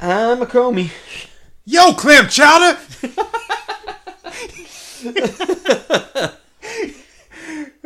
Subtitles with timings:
[0.00, 0.90] I'm a Comey.
[1.64, 2.78] Yo, clam chowder!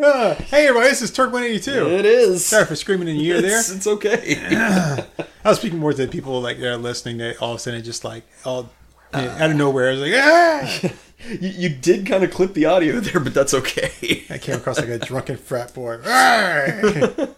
[0.02, 1.88] Uh, hey everybody, this is Turk 182.
[1.90, 2.44] It is.
[2.44, 3.60] Sorry for screaming in your ear there.
[3.60, 4.36] It's, it's okay.
[4.50, 5.06] I
[5.44, 7.18] was speaking more to people like they're listening.
[7.18, 8.70] They all of a sudden it just like all
[9.14, 9.90] out of nowhere.
[9.90, 10.80] I was like, ah!
[11.28, 14.24] you, you did kind of clip the audio there, but that's okay.
[14.28, 15.98] I came across like a drunken frat boy.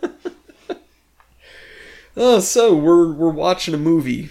[2.16, 4.30] Oh, so we're we're watching a movie.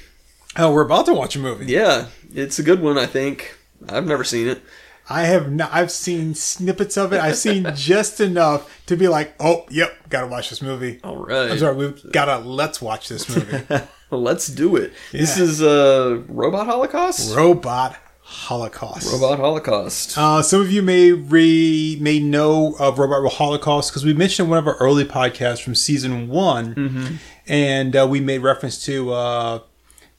[0.57, 1.65] Oh, we're about to watch a movie.
[1.65, 2.97] Yeah, it's a good one.
[2.97, 3.57] I think
[3.89, 4.61] I've never seen it.
[5.09, 5.73] I have not.
[5.73, 7.19] I've seen snippets of it.
[7.19, 11.00] I've seen just enough to be like, oh, yep, gotta watch this movie.
[11.04, 11.51] All right.
[11.51, 13.64] I'm sorry, we've gotta let's watch this movie.
[14.11, 14.93] Let's do it.
[15.11, 15.43] This Yeah.
[15.43, 17.36] is uh, Robot Holocaust.
[17.36, 19.11] Robot Holocaust.
[19.11, 20.15] Robot Holocaust.
[20.17, 24.59] Uh, some of you may re may know of Robot Holocaust because we mentioned one
[24.59, 29.59] of our early podcasts from season one, and uh, we made reference to uh,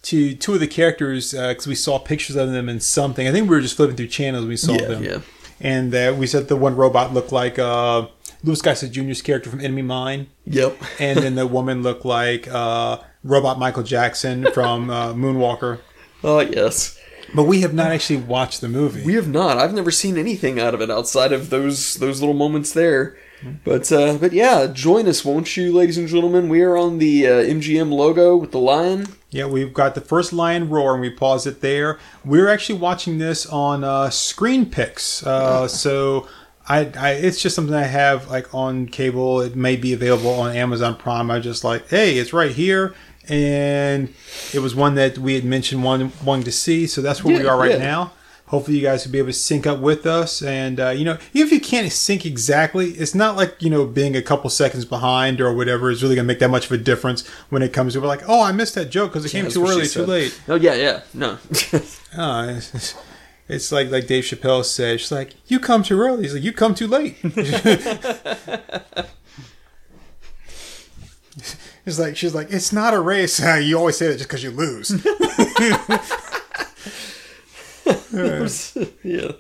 [0.05, 3.27] to two of the characters because we saw pictures of them in something.
[3.29, 4.47] I think we were just flipping through channels.
[4.47, 5.19] We saw Yeah, them, yeah.
[5.61, 8.07] and uh, we said the one robot looked like uh,
[8.43, 10.77] Louis Gossett Jr.'s character from Enemy Mine, Yep.
[11.01, 15.81] and then the woman looked like uh, Robot Michael Jackson from uh, Moonwalker.
[16.27, 16.99] Oh yes.
[17.35, 19.05] But we have not actually watched the movie.
[19.05, 19.59] We have not.
[19.59, 23.17] I've never seen anything out of it outside of those those little moments there.
[23.63, 26.49] But uh, but yeah, join us, won't you, ladies and gentlemen?
[26.49, 29.07] We are on the uh, MGM logo with the lion.
[29.35, 31.99] Yeah, we've got the first lion roar, and we pause it there.
[32.25, 36.29] We're actually watching this on uh, ScreenPix, uh, so
[36.69, 39.41] I, I, it's just something I have like on cable.
[39.41, 41.33] It may be available on Amazon Prime.
[41.33, 42.95] I just like, hey, it's right here,
[43.29, 44.15] and
[44.53, 47.45] it was one that we had mentioned one wanting to see, so that's where we
[47.45, 47.79] are right yeah.
[47.79, 48.13] now.
[48.49, 51.17] Hopefully, you guys will be able to sync up with us, and uh, you know,
[51.33, 54.85] even if you can't sync exactly, it's not like you know being a couple seconds
[54.85, 57.95] behind or whatever is really gonna make that much of a difference when it comes
[57.95, 60.39] to we're like, oh, I missed that joke because it came too early, too late.
[60.47, 61.01] Oh yeah, yeah.
[61.15, 61.39] No.
[62.17, 62.95] Uh, it's,
[63.49, 65.01] it's like like Dave Chappelle said.
[65.01, 67.17] She's like, "You come too early." He's like, "You come too late."
[71.87, 74.51] It's like she's like, "It's not a race." You always say that just because you
[74.51, 74.91] lose.
[79.03, 79.33] yeah.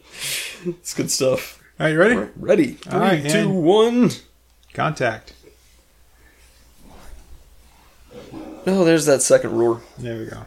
[0.67, 1.63] It's good stuff.
[1.79, 2.31] Are you ready?
[2.37, 2.73] Ready.
[2.75, 4.11] Three, All right, two, one.
[4.73, 5.33] Contact.
[8.67, 9.83] Oh, there's that second roar.
[9.99, 10.47] There we go.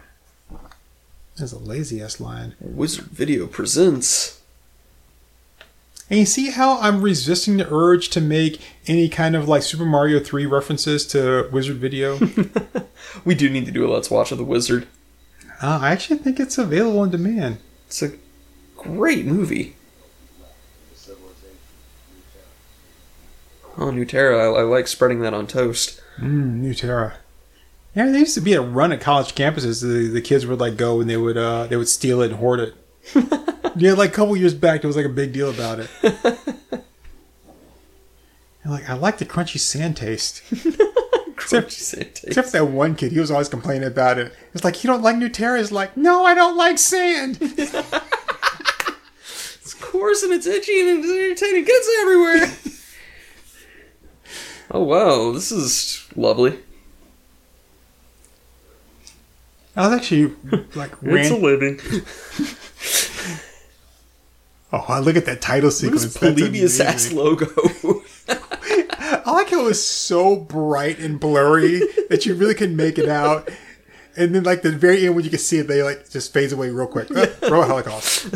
[1.38, 2.56] There's a lazy ass lion.
[2.60, 4.42] Wizard Video presents.
[6.10, 9.86] And you see how I'm resisting the urge to make any kind of like Super
[9.86, 12.20] Mario 3 references to Wizard Video.
[13.24, 14.88] We do need to do a Let's Watch of the Wizard.
[15.62, 17.58] uh, I actually think it's available on demand.
[17.88, 18.12] It's a
[18.76, 19.76] great movie.
[23.80, 24.40] Oh, Nutera.
[24.40, 26.02] I, I like spreading that on toast.
[26.20, 27.14] Mm, Nutera.
[27.96, 29.82] Yeah, there used to be a run at college campuses.
[29.82, 32.40] The, the kids would like go and they would uh they would steal it and
[32.40, 32.76] hoard it.
[33.76, 35.90] yeah, like a couple years back, there was like a big deal about it.
[38.68, 40.42] And like I like the crunchy sand taste.
[41.48, 42.28] Santa.
[42.28, 44.34] Except that one kid, he was always complaining about it.
[44.54, 45.60] It's like you don't like Nutera.
[45.60, 47.40] It's like no, I don't like sand.
[49.62, 51.64] It's coarse and it's itchy and it's irritating.
[51.64, 52.54] It gets everywhere.
[54.72, 56.58] oh wow, this is lovely.
[59.76, 60.34] I was actually
[60.74, 61.80] like It's a living.
[64.72, 66.04] Oh, I look at that title Look at sequence.
[66.04, 67.46] this That's plebeious ass logo.
[69.28, 71.80] I like how it was so bright and blurry
[72.10, 73.50] that you really couldn't make it out.
[74.16, 76.54] And then, like the very end, when you can see it, they like just fades
[76.54, 77.10] away real quick.
[77.16, 78.32] Uh, Robot Holocaust.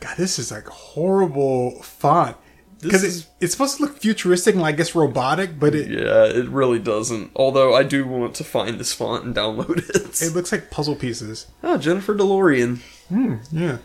[0.00, 2.36] God, this is like horrible font
[2.80, 6.48] because it's, it's supposed to look futuristic and I guess robotic, but it yeah, it
[6.48, 7.32] really doesn't.
[7.36, 10.22] Although I do want to find this font and download it.
[10.22, 11.46] it looks like puzzle pieces.
[11.62, 12.80] oh, Jennifer DeLorean.
[13.08, 13.36] Hmm.
[13.52, 13.78] Yeah,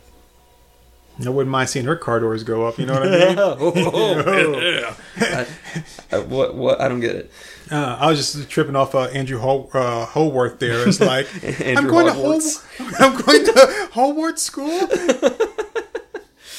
[1.26, 2.78] I wouldn't mind seeing her car doors go up.
[2.80, 3.38] You know what I mean?
[3.40, 4.96] oh, oh.
[5.18, 5.46] I,
[6.12, 6.56] I, what?
[6.56, 6.82] What?
[6.82, 7.32] I don't get it.
[7.70, 10.88] Uh, I was just tripping off uh, Andrew Hol- uh, Holworth there.
[10.88, 11.28] It's like
[11.62, 12.78] I'm going Hogwarts.
[12.78, 13.52] to Hol- I'm going to
[13.94, 14.88] Hogwarts school.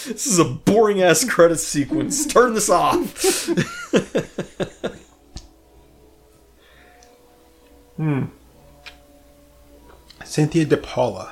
[0.07, 2.25] This is a boring ass credit sequence.
[2.27, 3.25] Turn this off.
[7.97, 8.25] hmm.
[10.25, 11.31] Cynthia DePaula.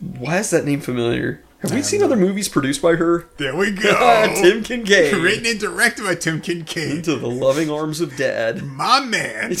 [0.00, 1.42] Why is that name familiar?
[1.62, 3.26] Have we seen other movies produced by her?
[3.36, 4.34] There we go.
[4.40, 5.12] Tim Kincaid.
[5.14, 6.98] Written and directed by Tim Kincaid.
[6.98, 8.62] Into the loving arms of Dad.
[8.62, 9.54] My man.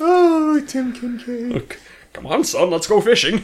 [0.00, 1.76] oh, Tim Kincaid.
[2.12, 3.40] Come on, son, let's go fishing.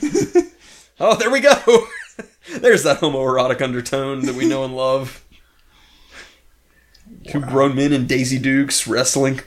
[0.99, 1.87] oh, there we go.
[2.61, 5.25] There's that homoerotic undertone that we know and love.
[7.29, 9.41] Two grown men in Daisy Dukes wrestling.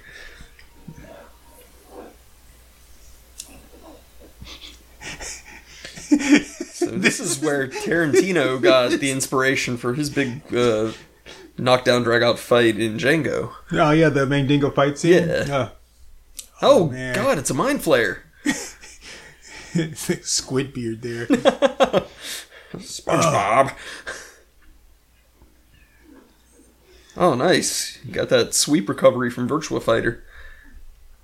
[6.11, 10.91] This is where Tarantino got the inspiration for his big uh,
[11.57, 13.53] knockdown drag out fight in Django.
[13.71, 15.27] Oh yeah, the Mandingo fight scene.
[15.27, 15.45] Yeah.
[15.49, 15.69] Uh,
[16.63, 17.15] Oh, man.
[17.15, 18.23] God, it's a mind flare.
[20.21, 21.25] squid beard there.
[22.75, 23.73] SpongeBob.
[27.17, 27.97] Oh, nice.
[28.05, 30.23] You got that sweep recovery from Virtua Fighter.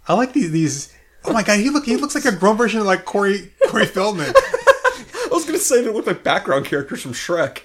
[0.07, 0.51] I like these.
[0.51, 0.93] These.
[1.25, 1.85] Oh my god, he look.
[1.85, 4.33] He looks like a grown version of like Corey Corey Feldman.
[5.31, 7.61] I was gonna say they look like background characters from Shrek.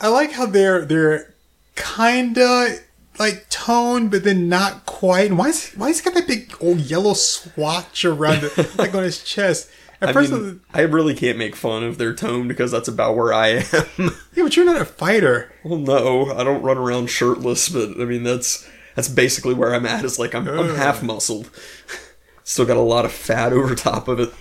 [0.00, 1.34] I like how they're they're
[1.76, 2.78] kinda
[3.18, 5.28] like toned, but then not quite.
[5.28, 8.94] And why is why is he got that big old yellow swatch around it, like
[8.94, 9.70] on his chest?
[10.00, 12.88] At I first, mean, uh, I really can't make fun of their tone because that's
[12.88, 13.64] about where I am.
[14.34, 15.52] yeah, but you're not a fighter.
[15.62, 19.86] well, no, I don't run around shirtless, but I mean that's that's basically where I'm
[19.86, 20.04] at.
[20.04, 21.50] Is like I'm, I'm half muscled,
[22.44, 24.32] still got a lot of fat over top of it.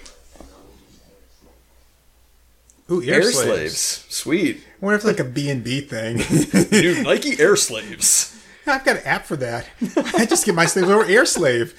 [2.92, 4.06] Ooh, Air, slaves.
[4.10, 4.58] sweet.
[4.58, 6.18] I wonder if it's like a B and B thing.
[6.72, 8.44] New Nike Air Slaves.
[8.68, 9.68] I've got an app for that.
[10.14, 11.74] I just get my slaves over Air Slave.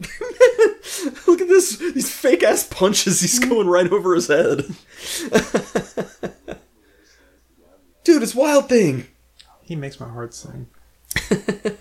[1.26, 4.64] Look at this, these fake ass punches he's going right over his head.
[8.04, 9.06] Dude, it's Wild Thing.
[9.62, 10.68] He makes my heart sing.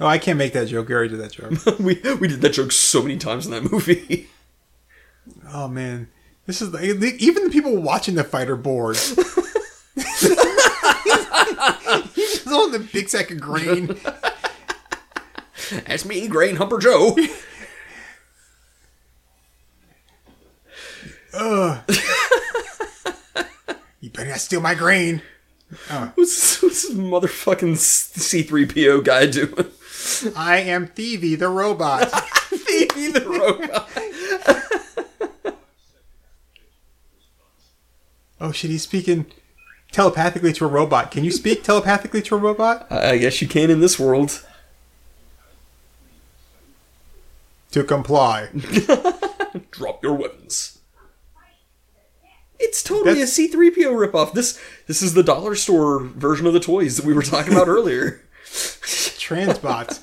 [0.02, 0.90] oh, I can't make that joke.
[0.90, 1.80] Already did that joke.
[1.80, 4.28] we we did that joke so many times in that movie.
[5.54, 6.10] Oh man,
[6.48, 8.98] this is the, even the people watching the fight are bored.
[12.16, 13.96] He's just on the big sack of grain.
[15.86, 17.16] That's me, Grain Humper Joe.
[21.34, 21.84] Ugh.
[24.00, 25.22] you better not steal my grain.
[26.16, 29.72] What's, what's this motherfucking C3PO guy doing?
[30.36, 32.10] I am Thievy the robot.
[32.48, 33.90] Phoebe the robot.
[38.40, 39.26] Oh shit, he's speaking
[39.92, 41.12] telepathically to a robot.
[41.12, 42.88] Can you speak telepathically to a robot?
[42.90, 44.44] I I guess you can in this world.
[47.72, 48.50] To comply.
[49.72, 50.80] Drop your weapons.
[52.60, 54.34] It's totally That's- a C3PO ripoff.
[54.34, 57.68] This this is the dollar store version of the toys that we were talking about
[57.68, 58.22] earlier.
[58.46, 60.00] Transbots.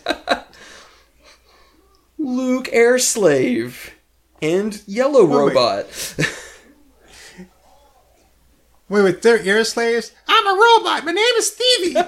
[2.19, 3.95] Luke Air Slave
[4.43, 5.37] and Yellow wait.
[5.37, 5.87] Robot.
[8.89, 10.13] Wait, wait, they're air slaves?
[10.29, 11.05] I'm a robot.
[11.05, 11.97] My name is Stevie.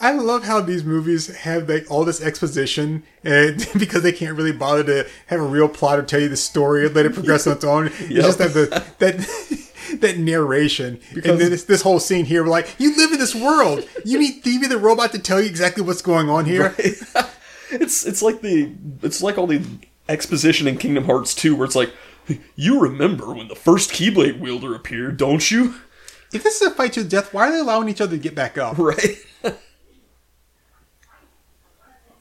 [0.00, 4.52] I love how these movies have like all this exposition, and because they can't really
[4.52, 7.46] bother to have a real plot or tell you the story and let it progress
[7.46, 8.66] on its own, you just have the
[8.98, 9.16] that
[10.00, 11.00] that narration.
[11.12, 13.86] and then this, this whole scene here, we're like, you live in this world.
[14.04, 16.74] You need Stevie the robot to tell you exactly what's going on here.
[17.70, 18.72] it's it's like the
[19.02, 19.62] it's like all the
[20.08, 21.92] exposition in Kingdom Hearts 2 where it's like
[22.56, 25.74] you remember when the first Keyblade wielder appeared, don't you?
[26.32, 28.22] If this is a fight to the death, why are they allowing each other to
[28.22, 28.76] get back up?
[28.88, 29.24] Right.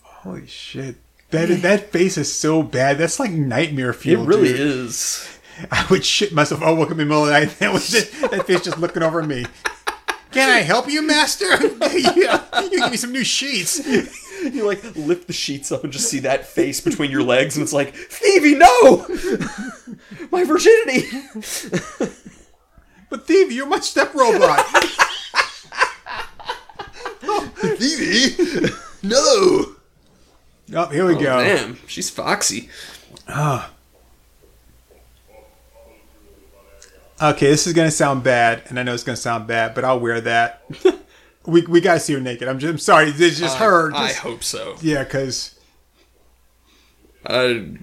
[0.02, 0.98] Holy shit.
[1.30, 2.98] That that face is so bad.
[2.98, 4.24] That's like nightmare fuel.
[4.24, 4.60] It really dude.
[4.60, 5.40] is.
[5.72, 6.62] I would shit myself.
[6.64, 7.60] Oh, at me, in the middle of the night.
[7.60, 9.46] That was just, that face just looking over me.
[10.32, 11.46] Can I help you, master?
[11.96, 13.80] yeah, you give me some new sheets.
[14.54, 17.64] You like lift the sheets up and just see that face between your legs, and
[17.64, 19.06] it's like, Phoebe, no!
[20.32, 21.08] My virginity!
[23.10, 24.60] But Thief, you're my step robot.
[27.78, 28.70] Phoebe!
[29.04, 29.76] No!
[30.74, 31.42] Oh, here we go.
[31.44, 32.70] Damn, she's foxy.
[33.28, 33.72] Ah.
[37.22, 40.00] Okay, this is gonna sound bad, and I know it's gonna sound bad, but I'll
[40.00, 40.64] wear that.
[41.48, 42.48] We we gotta see her naked.
[42.48, 43.10] I'm just I'm sorry.
[43.10, 43.92] It's just her.
[43.96, 44.76] I hope so.
[44.82, 45.58] yeah, because
[47.26, 47.78] I,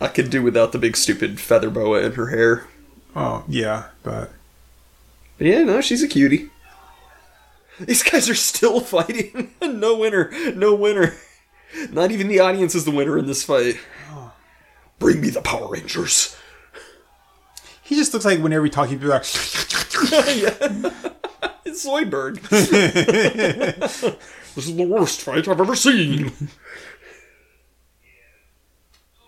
[0.00, 2.66] I could do without the big stupid feather boa in her hair.
[3.14, 4.30] oh yeah, but
[5.38, 6.50] But yeah, no, she's a cutie.
[7.80, 9.50] These guys are still fighting.
[9.62, 10.30] no winner.
[10.54, 11.14] No winner.
[11.90, 13.78] Not even the audience is the winner in this fight.
[14.98, 16.34] Bring me the Power Rangers.
[17.82, 19.34] he just looks like whenever we talk, he'd be like, It's
[21.76, 22.40] Zoidberg.
[22.48, 24.02] this
[24.56, 26.32] is the worst fight I've ever seen.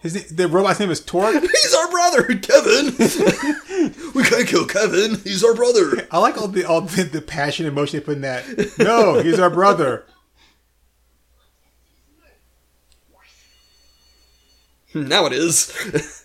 [0.01, 1.35] his the robot's name is Torque.
[1.43, 2.95] He's our brother, Kevin.
[4.15, 5.17] we can't kill Kevin.
[5.25, 6.07] He's our brother.
[6.11, 8.45] I like all the all the, the passion and emotion they put in that.
[8.79, 10.07] No, he's our brother.
[14.95, 16.18] Now it is.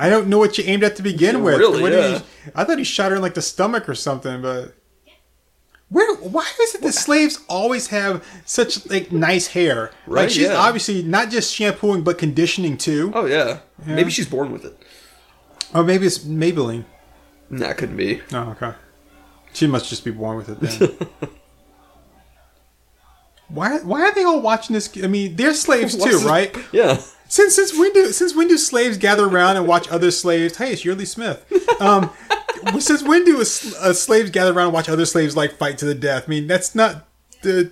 [0.00, 1.58] I don't know what you aimed at to begin with.
[1.58, 2.18] Really, What did yeah.
[2.18, 4.74] he- I thought he shot her in like the stomach or something, but
[5.88, 6.14] Where?
[6.16, 9.90] Why is it that slaves always have such like nice hair?
[10.06, 10.54] Right, Like she's yeah.
[10.56, 13.12] obviously not just shampooing but conditioning too.
[13.14, 13.60] Oh yeah.
[13.84, 14.76] Maybe she's born with it.
[15.74, 16.84] Or maybe it's Maybelline.
[17.50, 18.20] Nah, couldn't be.
[18.32, 18.72] Oh, okay.
[19.52, 21.30] She must just be born with it then.
[23.52, 23.78] why?
[23.78, 24.90] Why are they all watching this?
[25.02, 26.54] I mean, they're slaves too, right?
[26.72, 27.00] Yeah.
[27.28, 30.56] Since since when do since when do slaves gather around and watch other slaves?
[30.56, 31.44] Hey, it's Yearly Smith.
[31.80, 32.10] Um,
[32.80, 35.84] since when do a, uh, slaves gather around and watch other slaves like fight to
[35.84, 36.24] the death?
[36.26, 37.06] I mean, that's not
[37.42, 37.70] the.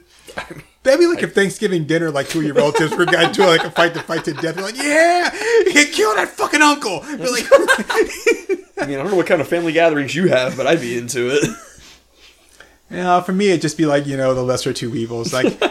[0.84, 3.64] That'd be like if Thanksgiving dinner, like two of your relatives were going to like
[3.64, 4.56] a fight to fight to death.
[4.56, 5.30] You're like, yeah,
[5.64, 7.00] he killed that fucking uncle.
[7.00, 7.46] Like,
[8.80, 10.96] I mean, I don't know what kind of family gatherings you have, but I'd be
[10.96, 11.44] into it.
[12.90, 15.32] Yeah, for me, it'd just be like you know the lesser two evils.
[15.32, 15.46] Like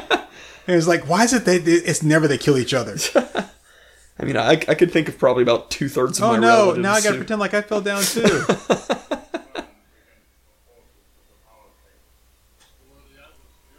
[0.67, 1.57] it was like, why is it they?
[1.57, 2.97] It's never they kill each other.
[4.19, 6.29] I mean, I, I could think of probably about two thirds of my.
[6.29, 6.47] Oh my no!
[6.47, 6.83] relatives.
[6.83, 8.21] Now I gotta who- pretend like I fell down too.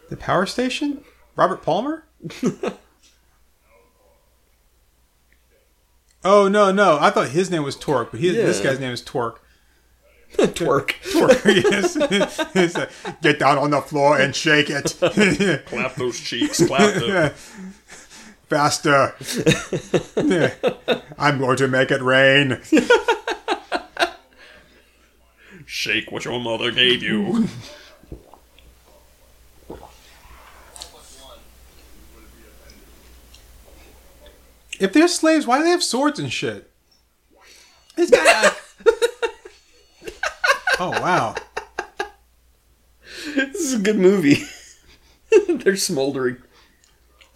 [0.09, 1.03] the power station,
[1.35, 2.05] Robert Palmer.
[6.23, 6.97] oh no no!
[6.99, 9.43] I thought his name was Torque, but he, this guy's name is Torque.
[10.37, 10.93] twerk.
[11.11, 11.95] Torque, yes.
[12.75, 14.95] Like, Get down on the floor and shake it.
[15.65, 16.65] Clap those cheeks.
[16.65, 17.31] Clap them.
[18.47, 19.15] Faster.
[21.17, 22.59] I'm going to make it rain.
[25.65, 27.47] Shake what your mother gave you.
[34.79, 36.71] If they're slaves, why do they have swords and shit?
[37.95, 38.23] This guy.
[38.25, 38.51] Uh,
[40.79, 41.35] oh wow.
[43.35, 44.43] this is a good movie.
[45.47, 46.37] They're smoldering.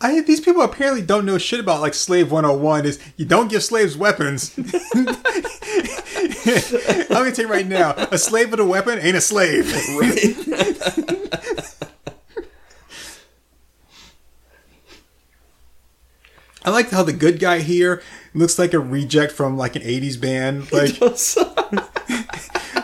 [0.01, 3.63] I these people apparently don't know shit about like slave 101 is you don't give
[3.63, 4.53] slaves weapons.
[4.57, 5.05] I'm
[7.09, 9.71] gonna tell you right now, a slave with a weapon ain't a slave.
[9.97, 10.35] Right?
[16.65, 18.01] I like how the good guy here
[18.33, 20.71] looks like a reject from like an 80s band.
[20.71, 20.97] Like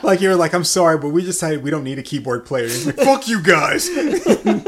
[0.09, 2.63] like you're like, I'm sorry, but we decided we don't need a keyboard player.
[2.63, 3.87] He's like, fuck you guys.
[3.89, 4.65] and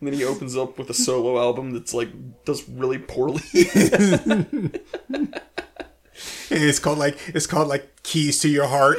[0.00, 2.08] then he opens up with a solo album that's like
[2.44, 3.42] does really poorly.
[6.50, 8.98] And it's called like it's called like Keys to Your Heart.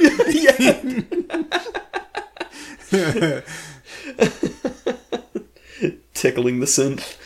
[6.14, 7.16] Tickling the synth.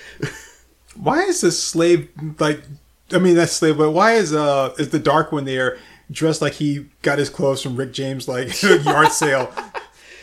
[0.97, 2.63] why is this slave like
[3.11, 5.79] I mean that's slave, but why is uh is the dark one there
[6.11, 9.53] dressed like he got his clothes from Rick James like yard sale.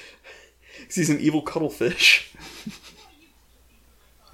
[0.93, 2.31] he's an evil cuttlefish.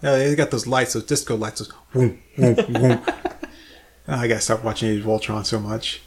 [0.03, 3.03] Yeah, they got those lights, those disco lights, those boom, boom, boom.
[3.05, 6.01] Oh, I gotta stop watching Age of Ultron so much.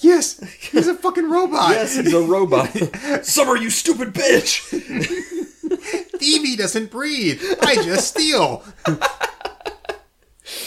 [0.00, 1.70] Yes, he's a fucking robot.
[1.72, 2.70] Yes, he's a robot.
[3.26, 4.72] Summer, you stupid bitch!
[6.22, 7.42] Evie doesn't breathe.
[7.60, 8.64] I just steal.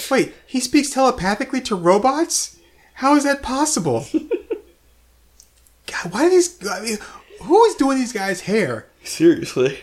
[0.09, 2.57] Wait, he speaks telepathically to robots?
[2.95, 4.05] How is that possible?
[4.13, 6.67] God, why do these?
[6.67, 6.97] I mean,
[7.41, 8.87] who is doing these guys' hair?
[9.03, 9.79] Seriously.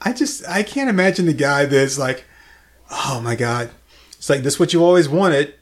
[0.00, 2.24] I just I can't imagine the guy that's like,
[2.90, 3.70] oh my god,
[4.16, 5.54] it's like this is what you always wanted.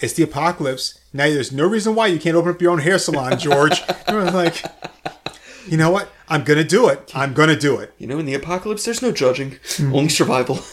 [0.00, 0.98] It's the apocalypse.
[1.12, 3.82] Now there's no reason why you can't open up your own hair salon, George.
[4.08, 4.62] You're like,
[5.66, 6.10] you know what?
[6.28, 7.10] I'm gonna do it.
[7.14, 7.94] I'm gonna do it.
[7.98, 10.60] You know, in the apocalypse, there's no judging, only survival.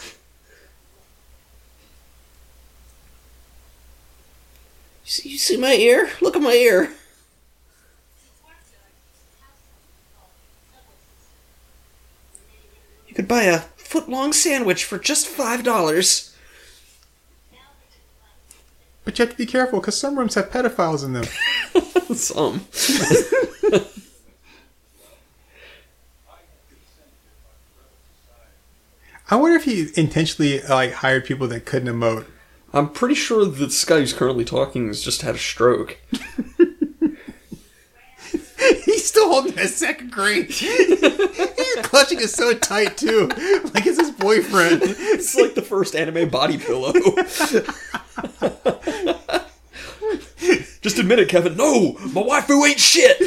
[5.05, 6.09] see, you see my ear?
[6.21, 6.91] Look at my ear.
[13.07, 16.35] You could buy a foot long sandwich for just five dollars.
[19.05, 21.25] But you have to be careful because some rooms have pedophiles in them.
[22.15, 22.65] Some.
[29.29, 32.25] I wonder if he intentionally like hired people that couldn't emote.
[32.75, 35.97] I'm pretty sure that this guy who's currently talking has just had a stroke.
[38.83, 40.51] He's still holding that second grade.
[40.51, 40.99] He's
[41.83, 43.29] clutching it so tight too,
[43.73, 44.81] like it's his boyfriend.
[44.83, 46.91] It's like the first anime body pillow.
[50.81, 51.55] Just admit it, Kevin.
[51.55, 53.21] No, my waifu ain't shit.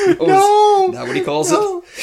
[0.20, 1.84] Oh, is No, that what he calls no.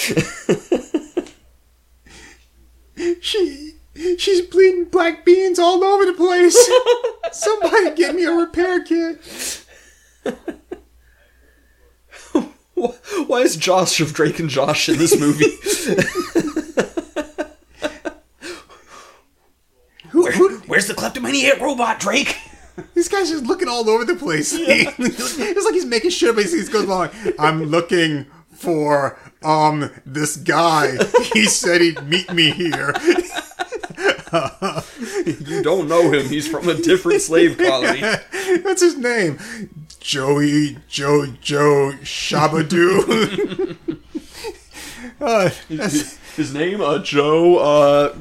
[3.21, 3.75] She,
[4.17, 6.57] she's bleeding black beans all over the place.
[7.31, 9.19] Somebody get me a repair kit.
[12.73, 15.45] Why is Josh of Drake and Josh in this movie?
[20.09, 22.37] Who, who, where Where's the kleptomaniac robot, Drake?
[22.93, 24.53] This guy's just looking all over the place.
[24.57, 27.09] it's like he's making shit up as he goes along.
[27.39, 30.97] I'm looking for um this guy.
[31.33, 32.93] He said he'd meet me here.
[35.25, 36.27] You don't know him.
[36.27, 38.01] He's from a different slave colony.
[38.61, 39.39] What's his name?
[39.99, 43.77] Joey Joe Joe Shabadoo.
[45.21, 48.17] uh, that's, His name, uh, Joe, uh,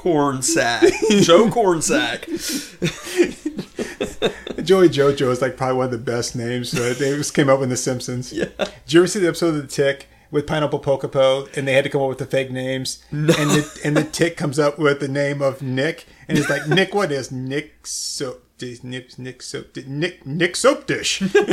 [0.00, 0.80] Cornsack.
[1.22, 2.24] Joe Cornsack.
[4.64, 6.72] Joey Jojo is like probably one of the best names.
[6.72, 8.32] Uh, they just came up in The Simpsons.
[8.32, 8.46] Yeah.
[8.56, 11.84] Did you ever see the episode of The Tick with Pineapple Pokopo, and they had
[11.84, 13.04] to come up with the fake names?
[13.12, 13.34] No.
[13.38, 16.66] And the and the Tick comes up with the name of Nick, and it's like
[16.66, 16.94] Nick.
[16.94, 18.46] What is Nick soap?
[18.56, 21.20] dish- Nick Nick soap Nick Nick soap dish.
[21.22, 21.50] look at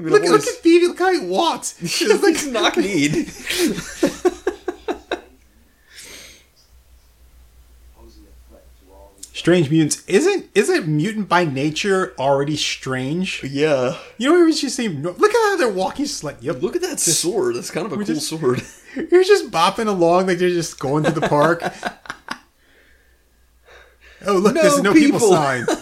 [0.00, 0.86] look at Phoebe.
[0.88, 1.76] Look how he walks.
[1.80, 3.32] It's like knock kneed.
[9.38, 10.04] Strange mutants.
[10.06, 13.42] Isn't isn't mutant by nature already strange?
[13.44, 13.96] Yeah.
[14.18, 14.88] You know, what you see.
[14.88, 16.04] Look at how they're walking.
[16.04, 16.60] Just like, yep.
[16.60, 17.54] Look at that sword.
[17.56, 18.62] That's kind of a cool just- sword.
[19.10, 21.62] You're just bopping along like they're just going to the park.
[24.26, 25.34] oh, look, No there's a no people, people.
[25.34, 25.66] sign.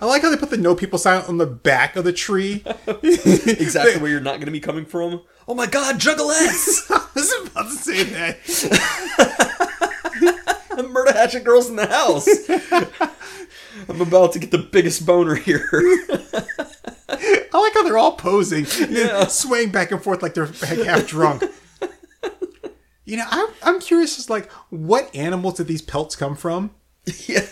[0.00, 2.62] I like how they put the no people sign on the back of the tree.
[2.86, 5.22] Exactly where you're not going to be coming from.
[5.48, 6.90] Oh my god, Juggalettes!
[6.90, 9.46] I was about to say that.
[10.88, 12.26] Murder hatchet girls in the house.
[13.88, 15.68] I'm about to get the biggest boner here.
[15.72, 19.26] I like how they're all posing, Yeah.
[19.26, 21.44] swaying back and forth like they're half drunk.
[23.04, 26.72] You know, I'm, I'm curious as like what animals did these pelts come from?
[27.26, 27.46] yeah.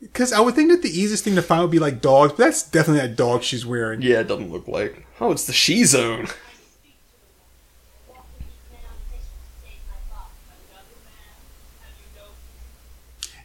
[0.00, 2.38] Because I would think that the easiest thing to find would be like dogs, but
[2.44, 4.00] that's definitely a dog she's wearing.
[4.02, 5.06] Yeah, it doesn't look like.
[5.20, 6.28] Oh, it's the she zone.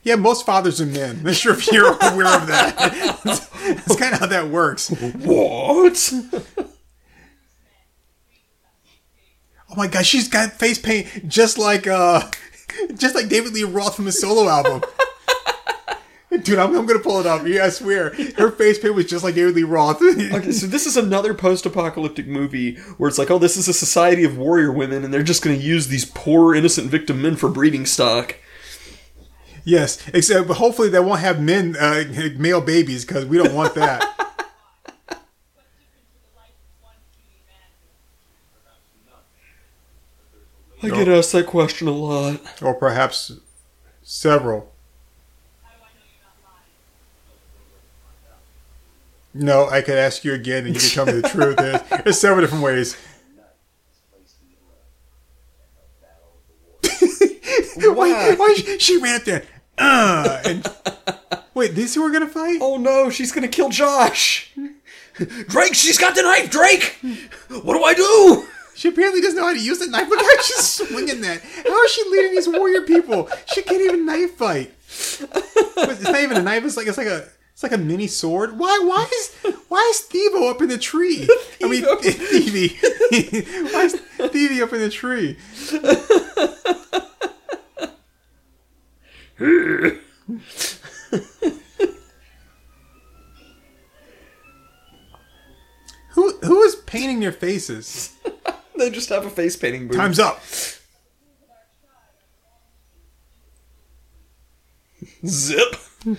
[0.03, 1.21] Yeah, most fathers are men.
[1.25, 3.19] I'm sure if you're aware of that.
[3.23, 4.89] That's kind of how that works.
[4.89, 6.13] What?
[9.69, 12.29] Oh my gosh, she's got face paint just like uh,
[12.95, 14.83] just like David Lee Roth from his solo album.
[16.29, 17.47] Dude, I'm, I'm gonna pull it up.
[17.47, 20.01] Yeah, I swear, her face paint was just like David Lee Roth.
[20.01, 24.23] Okay, so this is another post-apocalyptic movie where it's like, oh, this is a society
[24.23, 27.49] of warrior women, and they're just going to use these poor innocent victim men for
[27.49, 28.35] breeding stock.
[29.63, 32.04] Yes, except but hopefully they won't have men, uh,
[32.38, 34.10] male babies, because we don't want that.
[40.84, 42.41] I get asked that question a lot.
[42.62, 43.32] or perhaps
[44.02, 44.69] several.
[49.34, 51.58] No, I could ask you again, and you could tell me the truth.
[51.58, 52.95] There's, there's several different ways.
[57.78, 58.36] why?
[58.36, 59.43] Why she, she ran up there?
[59.77, 60.71] Uh, and,
[61.53, 62.59] wait, these two are gonna fight?
[62.62, 64.51] Oh no, she's to kill Josh.
[65.47, 66.97] Drake, she's got the knife, Drake.
[67.63, 68.47] What do I do?
[68.75, 70.09] She apparently doesn't know how to use the knife.
[70.09, 71.41] Look how she's swinging that.
[71.41, 73.29] How is she leading these warrior people?
[73.53, 74.73] She can't even knife fight.
[75.75, 76.65] But it's not even a knife.
[76.65, 78.57] It's like it's like a it's like a mini sword.
[78.57, 81.27] Why why is why is Thivo up in the tree?
[81.63, 81.83] I mean.
[81.83, 82.81] Thievie.
[83.73, 85.38] why is Thievie up in the tree?
[89.37, 89.97] Who
[96.11, 98.13] who is painting their faces?
[98.75, 99.97] They just have a face painting booth.
[99.97, 100.41] Time's up.
[105.25, 105.75] Zip.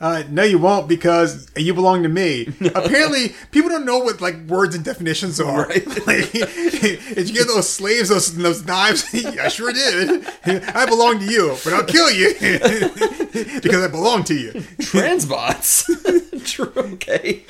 [0.00, 2.46] Uh, no, you won't because you belong to me.
[2.74, 5.66] Apparently, people don't know what like words and definitions are.
[5.66, 5.84] Right.
[6.06, 9.06] Like, did you get those slaves, those those knives?
[9.14, 10.26] I sure did.
[10.44, 12.34] I belong to you, but I'll kill you
[13.62, 14.52] because I belong to you.
[14.82, 15.86] Transbots.
[16.44, 17.44] True, okay.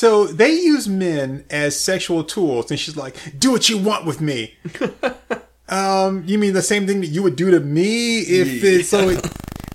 [0.00, 4.18] So they use men as sexual tools, and she's like, "Do what you want with
[4.18, 4.54] me."
[5.68, 9.10] um, you mean the same thing that you would do to me if it's so?
[9.10, 9.26] It,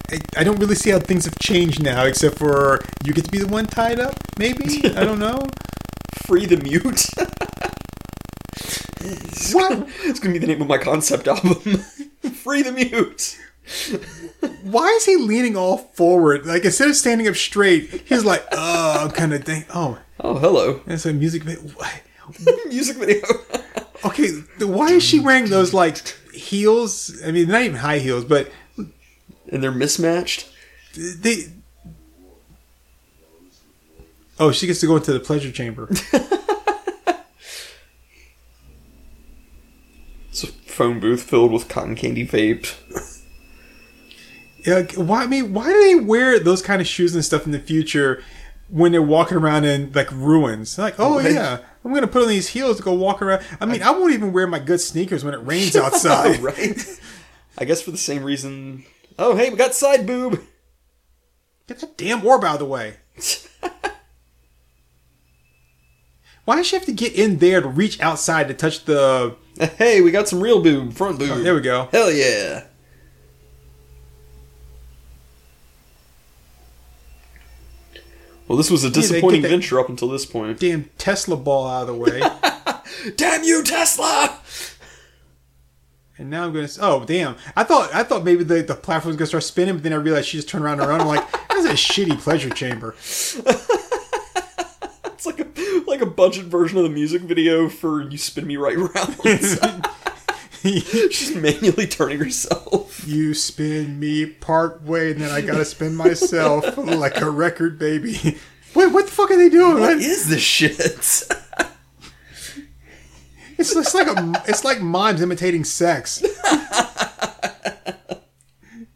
[0.09, 3.31] I, I don't really see how things have changed now, except for you get to
[3.31, 4.15] be the one tied up.
[4.39, 5.45] Maybe I don't know.
[6.25, 7.05] Free the mute.
[9.53, 9.87] What?
[10.05, 11.77] It's gonna be the name of my concept album.
[12.41, 13.37] Free the mute.
[14.63, 16.45] Why is he leaning all forward?
[16.45, 20.37] Like instead of standing up straight, he's like, "Oh, I'm kind of thing." Oh, Oh,
[20.37, 20.81] hello.
[20.85, 21.61] that's a music video.
[22.67, 23.21] Music video.
[24.05, 25.97] Okay, why is she wearing those like
[26.33, 27.21] heels?
[27.25, 30.49] I mean, not even high heels, but and they're mismatched.
[30.95, 31.45] They.
[34.39, 35.87] Oh, she gets to go into the pleasure chamber.
[40.29, 42.73] It's a phone booth filled with cotton candy vape.
[44.65, 45.23] Yeah, why?
[45.23, 48.23] I mean, why do they wear those kind of shoes and stuff in the future
[48.69, 50.77] when they're walking around in like ruins?
[50.77, 51.33] Like, oh Right.
[51.33, 53.43] yeah, I'm gonna put on these heels to go walk around.
[53.61, 56.39] I mean, I won't even wear my good sneakers when it rains outside.
[56.43, 56.77] right?
[57.57, 58.83] I guess for the same reason.
[59.19, 60.41] Oh, hey, we got side boob.
[61.67, 62.95] Get that damn orb out of the way.
[66.45, 69.35] Why does she have to get in there to reach outside to touch the?
[69.77, 71.31] Hey, we got some real boob, front boob.
[71.31, 71.87] Oh, there we go.
[71.91, 72.65] Hell yeah.
[78.47, 80.59] Well, this was a disappointing that- venture up until this point.
[80.59, 82.21] Damn Tesla ball out of the way.
[83.15, 84.39] Damn you, Tesla!
[86.17, 86.69] And now I'm gonna.
[86.79, 87.35] Oh damn!
[87.57, 89.97] I thought I thought maybe the, the platform was gonna start spinning, but then I
[89.97, 91.01] realized she just turned around and around.
[91.01, 92.95] I'm like, that's a shitty pleasure chamber.
[95.05, 98.57] It's like a like a budget version of the music video for "You Spin Me
[98.57, 99.15] Right Round."
[101.11, 103.05] She's manually turning herself.
[103.07, 108.37] you spin me part way, and then I gotta spin myself like a record baby.
[108.73, 109.79] Wait, what the fuck are they doing?
[109.79, 109.99] What man?
[109.99, 110.79] is this shit?
[113.57, 116.19] It's, it's like a it's like mimes imitating sex.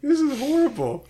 [0.02, 1.06] this is horrible.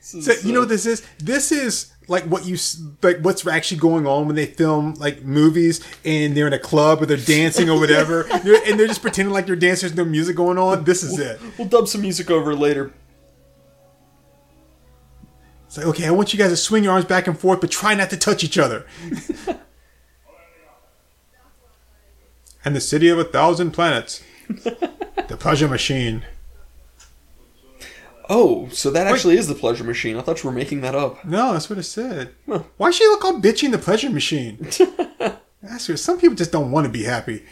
[0.00, 1.02] This So, is, you know what this is?
[1.18, 5.22] This is like what you s- like what's actually going on when they film like
[5.22, 9.32] movies and they're in a club or they're dancing or whatever, and they're just pretending
[9.32, 10.84] like they're dancers, no music going on.
[10.84, 11.40] This is it.
[11.58, 12.92] We'll dub some music over later.
[15.66, 17.70] It's like okay, I want you guys to swing your arms back and forth, but
[17.70, 18.86] try not to touch each other.
[22.64, 26.24] and the city of a thousand planets, the pleasure machine.
[28.30, 30.16] Oh, so that actually is the pleasure machine.
[30.16, 31.24] I thought you were making that up.
[31.24, 32.34] No, that's what it said.
[32.76, 34.58] Why she look all bitchy in the pleasure machine?
[35.62, 37.42] that's what, some people just don't want to be happy.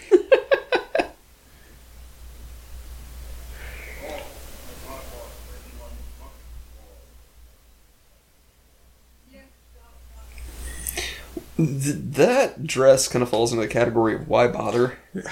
[11.56, 14.98] Th- that dress kind of falls into the category of why bother.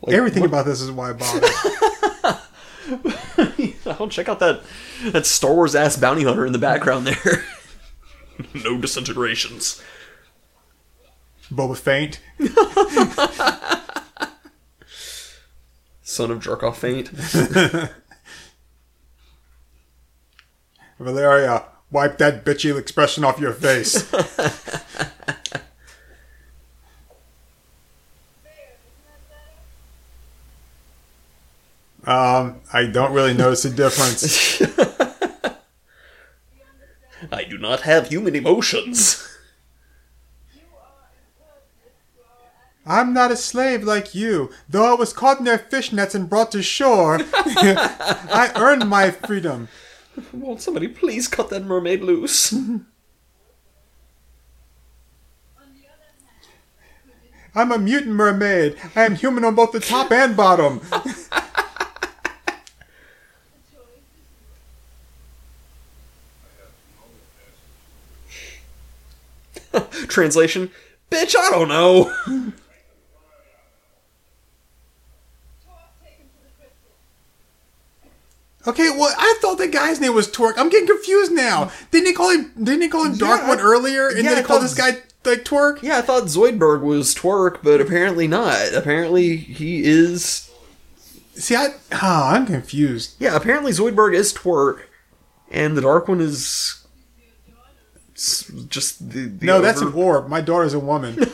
[0.00, 1.40] Like, Everything what- about this is why bother.
[4.00, 4.62] I'll check out that
[5.04, 7.44] that Star Wars ass bounty hunter in the background there.
[8.64, 9.82] no disintegrations.
[11.50, 12.20] Boba Faint.
[16.02, 17.08] Son of Jerkoff faint.
[20.98, 24.10] Valeria, wipe that bitchy expression off your face.
[32.08, 34.62] Um, I don't really notice a difference.
[37.30, 39.24] I do not have human emotions.
[42.86, 44.50] I'm not a slave like you.
[44.66, 49.68] Though I was caught in their fishnets and brought to shore, I earned my freedom.
[50.32, 52.54] Won't somebody please cut that mermaid loose?
[57.54, 58.76] I'm a mutant mermaid.
[58.96, 60.80] I am human on both the top and bottom.
[70.18, 70.68] Translation:
[71.12, 72.12] Bitch, I don't know.
[78.66, 80.54] Okay, well, I thought the guy's name was Twerk.
[80.58, 81.70] I'm getting confused now.
[81.90, 82.52] Didn't they call him?
[82.56, 84.08] Didn't they call him Yeah, Darkwood I- earlier?
[84.08, 85.80] And yeah, then they called this guy like Twerk.
[85.82, 88.72] Yeah, I thought Zoidberg was twerk, but apparently not.
[88.74, 90.50] Apparently he is.
[91.34, 93.14] See, I ah, I'm confused.
[93.20, 94.80] Yeah, apparently Zoidberg is twerk,
[95.50, 96.84] and the Dark One is
[98.68, 99.26] just the.
[99.26, 100.28] the No, that's an over- orb.
[100.28, 101.16] My daughter's a woman.
[101.20, 101.32] It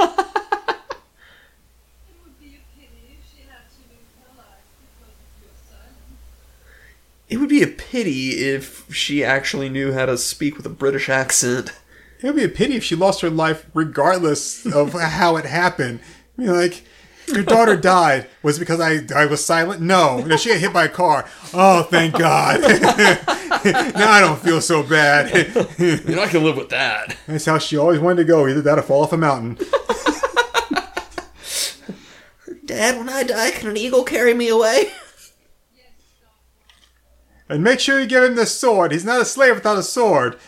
[2.25, 6.19] would be a pity if she had to lose her life because of your silence.
[7.29, 11.09] It would be a pity if she actually knew how to speak with a British
[11.09, 11.73] accent.
[12.21, 16.01] it would be a pity if she lost her life, regardless of how it happened.
[16.39, 16.83] I mean, like.
[17.27, 18.27] Your daughter died.
[18.43, 19.81] Was it because I I was silent?
[19.81, 20.19] No.
[20.19, 21.25] No, she got hit by a car.
[21.55, 22.61] Oh, thank God.
[23.95, 25.33] now I don't feel so bad.
[25.79, 27.17] You're not gonna live with that.
[27.27, 28.47] That's how she always wanted to go.
[28.47, 29.55] Either that or fall off a mountain.
[32.67, 34.91] Dad, when I die, can an eagle carry me away?
[37.49, 38.93] And make sure you give him the sword.
[38.93, 40.39] He's not a slave without a sword.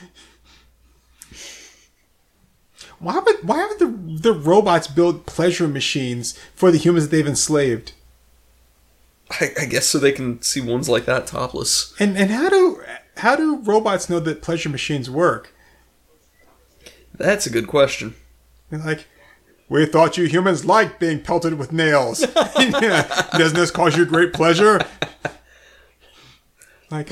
[2.99, 7.27] Why would why would the the robots build pleasure machines for the humans that they've
[7.27, 7.93] enslaved?
[9.31, 11.95] I, I guess so they can see ones like that topless.
[11.99, 12.83] And and how do
[13.19, 15.53] how do robots know that pleasure machines work?
[17.15, 18.15] That's a good question.
[18.71, 19.07] Like,
[19.69, 22.21] we thought you humans liked being pelted with nails.
[22.55, 24.81] Doesn't this cause you great pleasure?
[26.91, 27.11] Like,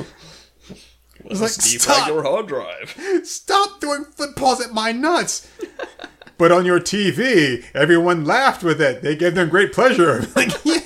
[1.25, 2.07] Let's like, stop!
[2.07, 2.95] your hard drive.
[3.25, 5.49] stop doing footballs at my nuts.
[6.37, 9.03] But on your TV, everyone laughed with it.
[9.03, 10.27] They gave them great pleasure.
[10.37, 10.83] Like, yeah.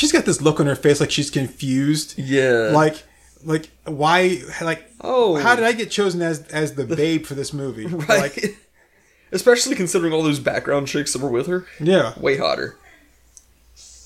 [0.00, 2.18] She's got this look on her face like she's confused.
[2.18, 2.70] Yeah.
[2.72, 3.02] Like,
[3.44, 4.40] like why?
[4.62, 5.36] Like, Oh.
[5.36, 7.84] how did I get chosen as as the babe for this movie?
[8.08, 8.08] right.
[8.08, 8.56] Like,
[9.30, 11.66] Especially considering all those background chicks that were with her.
[11.78, 12.18] yeah.
[12.18, 12.78] Way hotter.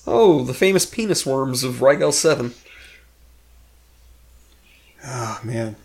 [0.05, 2.53] Oh, the famous penis worms of Rigel 7.
[5.07, 5.77] Oh man.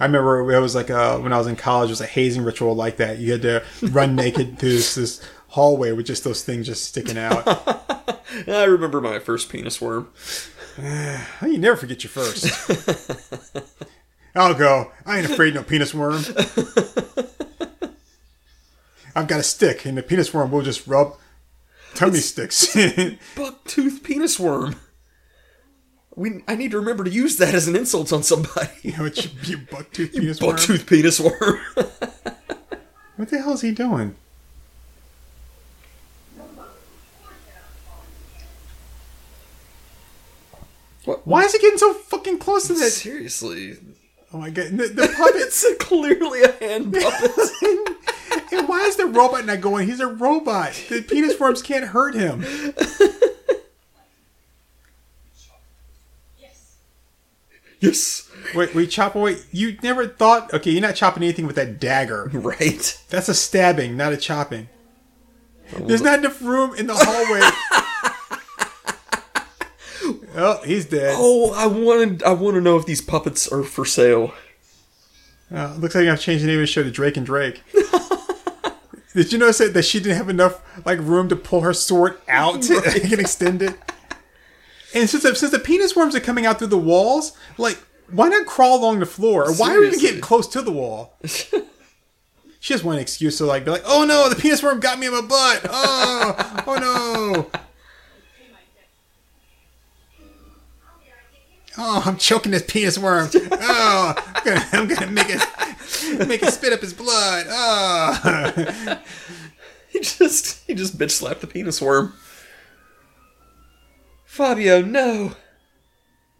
[0.00, 2.44] I remember it was like uh, when I was in college, it was a hazing
[2.44, 3.18] ritual like that.
[3.18, 7.18] You had to run naked through this, this hallway with just those things just sticking
[7.18, 7.44] out.
[8.46, 10.10] I remember my first penis worm.
[11.42, 12.46] You never forget your first.
[14.34, 14.90] I'll go.
[15.06, 16.24] I ain't afraid no penis worm.
[19.14, 21.16] I've got a stick, and the penis worm will just rub
[21.94, 22.74] tummy sticks.
[22.74, 24.74] Bucktooth penis worm.
[26.16, 28.70] We, I need to remember to use that as an insult on somebody.
[28.82, 30.56] you know, what you, you bucktooth penis worm.
[30.56, 31.60] Bucktooth penis worm.
[33.16, 34.16] What the hell is he doing?
[41.04, 41.26] What?
[41.26, 42.96] Why is he getting so fucking close to this?
[43.02, 43.76] Seriously.
[44.32, 45.34] Oh my god, the, the puppet.
[45.44, 47.30] It's clearly a hand puppet.
[48.52, 49.86] and why is the robot not going?
[49.86, 50.72] He's a robot.
[50.88, 52.42] The penis worms can't hurt him.
[56.38, 56.76] Yes.
[57.80, 58.30] yes.
[58.54, 59.38] Wait, we chop away.
[59.52, 60.52] You never thought?
[60.52, 62.30] Okay, you're not chopping anything with that dagger.
[62.32, 63.00] Right.
[63.10, 64.68] That's a stabbing, not a chopping.
[65.78, 67.40] There's not enough room in the hallway.
[70.36, 71.14] oh, he's dead.
[71.18, 72.22] Oh, I wanted.
[72.22, 74.34] I want to know if these puppets are for sale.
[75.54, 77.62] Uh, looks like I've changed the name of the show to Drake and Drake.
[79.14, 82.18] Did you notice that, that she didn't have enough like room to pull her sword
[82.28, 83.78] out to and extend it?
[84.94, 87.78] And since the, since the penis worms are coming out through the walls, like
[88.10, 89.48] why not crawl along the floor?
[89.48, 90.08] Or why are we even Seriously.
[90.08, 91.16] getting close to the wall?
[92.60, 95.06] she has one excuse to like be like, "Oh no, the penis worm got me
[95.06, 95.66] in my butt!
[95.68, 97.60] Oh, oh no!
[101.76, 103.28] Oh, I'm choking this penis worm!
[103.52, 107.46] Oh, I'm gonna, I'm gonna make it make it spit up his blood!
[107.48, 109.00] Oh."
[109.94, 110.66] He just.
[110.66, 112.14] He just bitch slapped the penis worm.
[114.24, 115.36] Fabio, no.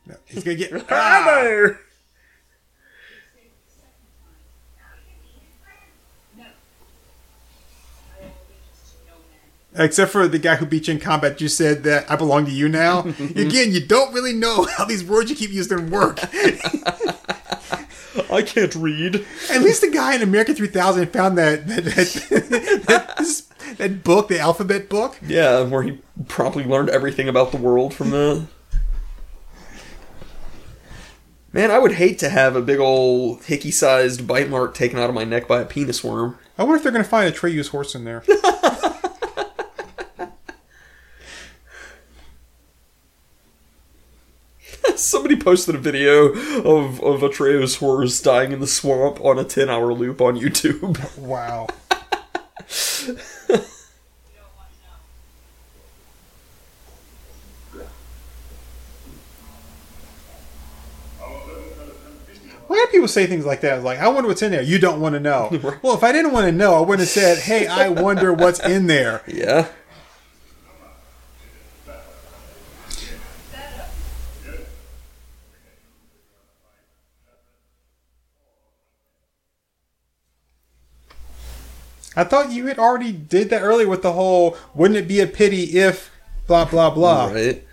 [0.07, 0.73] No he's gonna get.
[0.91, 1.77] Ah,
[9.77, 12.51] Except for the guy who beat you in combat, you said that I belong to
[12.53, 13.01] you now.
[13.19, 16.19] Again, you don't really know how these words you keep using work.
[18.31, 19.25] I can't read.
[19.51, 24.29] At least the guy in America 3000 found that that, that, that, this- that book,
[24.29, 25.19] the alphabet book.
[25.27, 28.47] Yeah, where he promptly learned everything about the world from the.
[31.53, 35.15] Man, I would hate to have a big old hickey-sized bite mark taken out of
[35.15, 36.39] my neck by a penis worm.
[36.59, 38.23] I wonder if they're going to find Atreyu's horse in there.
[44.97, 49.69] Somebody posted a video of, of Atreyu's horse dying in the swamp on a 10
[49.71, 50.99] hour loop on YouTube.
[51.25, 51.69] Wow.
[62.67, 63.83] Why do people say things like that?
[63.85, 64.63] Like, I wonder what's in there.
[64.63, 65.51] You don't want to know.
[65.83, 68.59] Well, if I didn't want to know, I wouldn't have said, "Hey, I wonder what's
[68.61, 69.69] in there." Yeah.
[82.17, 85.27] I thought you had already did that earlier with the whole "Wouldn't it be a
[85.27, 86.11] pity if
[86.47, 87.65] blah blah blah." Right.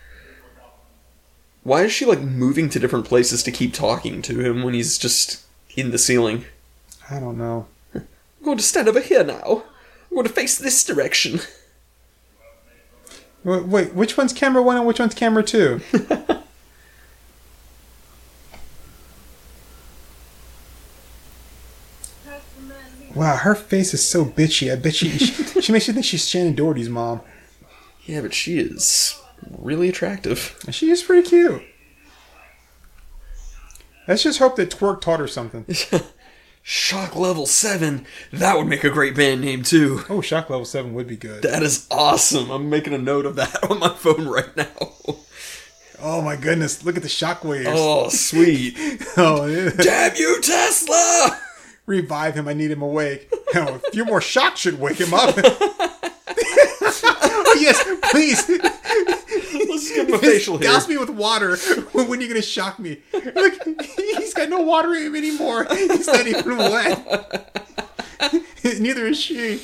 [1.63, 4.97] Why is she like moving to different places to keep talking to him when he's
[4.97, 6.45] just in the ceiling?
[7.09, 7.67] I don't know.
[7.93, 8.07] I'm
[8.43, 9.63] going to stand over here now.
[10.09, 11.39] I'm going to face this direction.
[13.43, 15.81] Wait, wait, which one's camera one and which one's camera two?
[15.91, 16.09] That's
[22.55, 24.71] the man who Wow, her face is so bitchy.
[24.71, 27.21] I bet she she, she makes you think she's Shannen Doherty's mom.
[28.05, 29.19] Yeah, but she is
[29.57, 30.57] really attractive.
[30.71, 31.61] She is pretty cute.
[34.07, 35.65] Let's just hope that Twerk taught her something.
[36.63, 38.05] Shock Level 7.
[38.31, 40.03] That would make a great band name, too.
[40.09, 41.43] Oh, Shock Level 7 would be good.
[41.43, 42.49] That is awesome.
[42.51, 44.67] I'm making a note of that on my phone right now.
[46.03, 47.65] Oh my goodness, look at the shockwaves.
[47.67, 48.75] Oh, sweet.
[49.17, 49.69] Oh, yeah.
[49.69, 51.39] Damn you, Tesla!
[51.91, 53.31] Revive him, I need him awake.
[53.53, 55.35] Oh, a few more shots should wake him up.
[55.37, 55.97] oh,
[57.59, 58.47] yes, please.
[58.47, 60.71] Let's give him a facial hair.
[60.71, 61.57] Douse me with water.
[61.91, 63.01] When are you going to shock me?
[63.11, 63.61] Look,
[63.97, 65.67] he's got no water in him anymore.
[65.69, 67.67] He's not even wet.
[68.79, 69.59] Neither is she.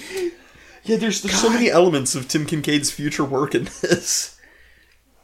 [0.84, 4.38] Yeah, there's, there's so many elements of Tim Kincaid's future work in this.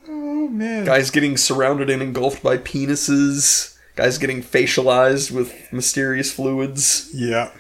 [0.08, 0.86] Oh, man.
[0.86, 3.73] Guys getting surrounded and engulfed by penises.
[3.96, 7.10] Guys getting facialized with mysterious fluids.
[7.14, 7.52] Yeah.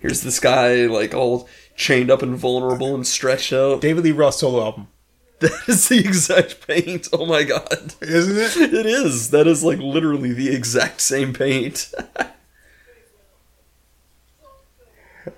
[0.00, 3.80] Here's this guy, like, all chained up and vulnerable and stretched out.
[3.80, 4.88] David Lee Roth solo album.
[5.40, 7.06] That is the exact paint.
[7.12, 7.94] Oh my god.
[8.00, 8.74] Isn't it?
[8.74, 9.30] It is.
[9.30, 11.92] That is, like, literally the exact same paint.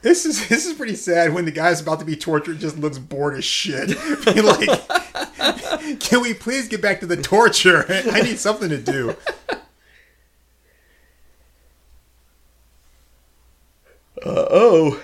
[0.03, 2.99] This is this is pretty sad when the guy's about to be tortured just looks
[2.99, 3.89] bored as shit.
[4.25, 4.69] Be like,
[6.01, 7.85] can we please get back to the torture?
[7.89, 9.17] I need something to do.
[14.25, 15.01] Uh oh.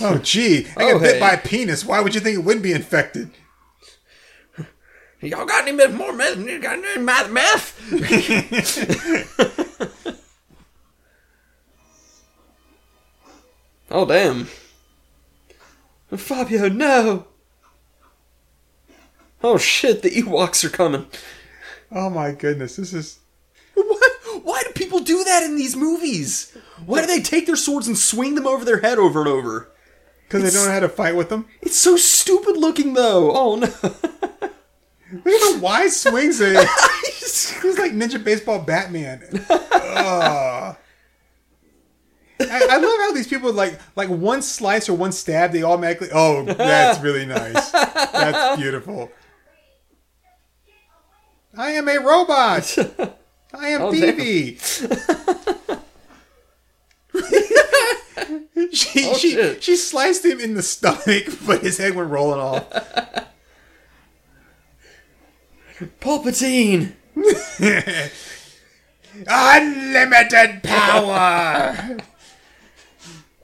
[0.00, 1.20] Oh gee, I Oh, got bit hey.
[1.20, 1.84] by a penis.
[1.84, 3.30] Why would you think it wouldn't be infected?
[5.20, 6.36] Y'all got any more meth?
[6.38, 7.80] You got any meth?
[13.90, 14.48] oh, damn.
[16.14, 17.26] Fabio, no!
[19.42, 21.06] Oh shit, the Ewoks are coming.
[21.90, 23.04] Oh my goodness, this is What?
[23.04, 23.20] Why do
[24.84, 26.56] people do that in these movies?
[26.86, 29.70] Why do they take their swords and swing them over their head over and over?
[30.34, 31.46] because they don't know how to fight with them.
[31.60, 33.32] It's so stupid looking, though.
[33.32, 33.66] Oh no.
[33.82, 36.40] Look at the wide swings.
[36.40, 36.56] It.
[37.06, 39.22] He's like Ninja Baseball Batman.
[39.48, 40.76] Ugh.
[42.40, 46.08] I, I love how these people like like one slice or one stab, they automatically.
[46.12, 47.70] Oh, that's really nice.
[47.70, 49.12] That's beautiful.
[51.56, 52.76] I am a robot.
[53.56, 53.92] I am Oh.
[53.92, 54.56] Phoebe.
[58.72, 59.62] she Oh, she shit.
[59.62, 62.64] she sliced him in the stomach, but his head went rolling off.
[66.00, 66.92] Palpatine!
[69.26, 71.98] Unlimited power.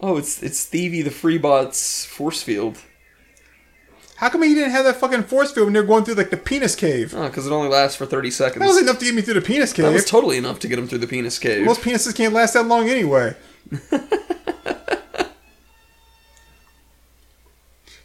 [0.01, 2.79] Oh, it's it's Stevie the Freebot's force field.
[4.20, 6.37] How come he didn't have that fucking force field when they're going through like the
[6.37, 7.14] penis cave?
[7.16, 8.61] Oh, because it only lasts for 30 seconds.
[8.61, 9.87] That was enough to get me through the penis cave.
[9.87, 11.64] That was totally enough to get him through the penis cave.
[11.64, 13.35] Most penises can't last that long anyway.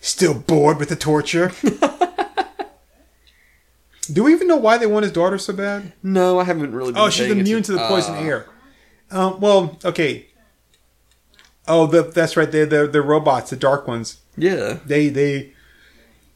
[0.02, 1.52] Still bored with the torture.
[4.12, 5.92] Do we even know why they want his daughter so bad?
[6.04, 8.20] no, I haven't really been Oh, she's immune atten- to the poison Ah.
[8.22, 8.46] air.
[9.10, 10.28] Um, well, okay.
[11.68, 12.52] Oh, the, that's right.
[12.52, 14.20] They're, they're, they're robots, the dark ones.
[14.38, 15.54] Yeah, They they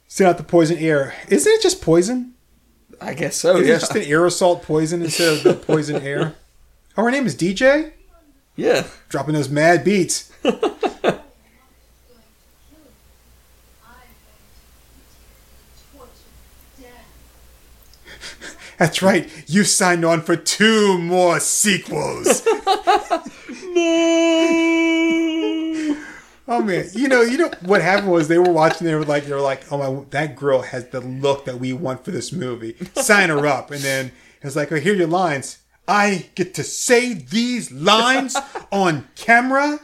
[0.09, 1.13] send out the poison air.
[1.29, 2.33] Isn't it just poison?
[2.99, 3.75] I guess so, Is yeah.
[3.75, 6.35] it just an aerosol poison instead of the poison air?
[6.97, 7.93] Oh, her name is DJ?
[8.57, 8.85] Yeah.
[9.07, 10.29] Dropping those mad beats.
[10.43, 10.99] I'm going to kill you.
[13.85, 14.01] I'm
[15.93, 16.11] going to torture
[16.81, 17.05] death.
[18.77, 19.29] That's right.
[19.47, 22.45] You signed on for two more sequels.
[26.49, 28.85] oh man, you know, you know what happened was they were watching.
[28.85, 31.71] They were like, they were like, oh my, that girl has the look that we
[31.71, 32.75] want for this movie.
[32.95, 33.71] Sign her up.
[33.71, 35.59] And then it's like, oh, here are your lines.
[35.88, 38.35] I get to say these lines
[38.71, 39.79] on camera.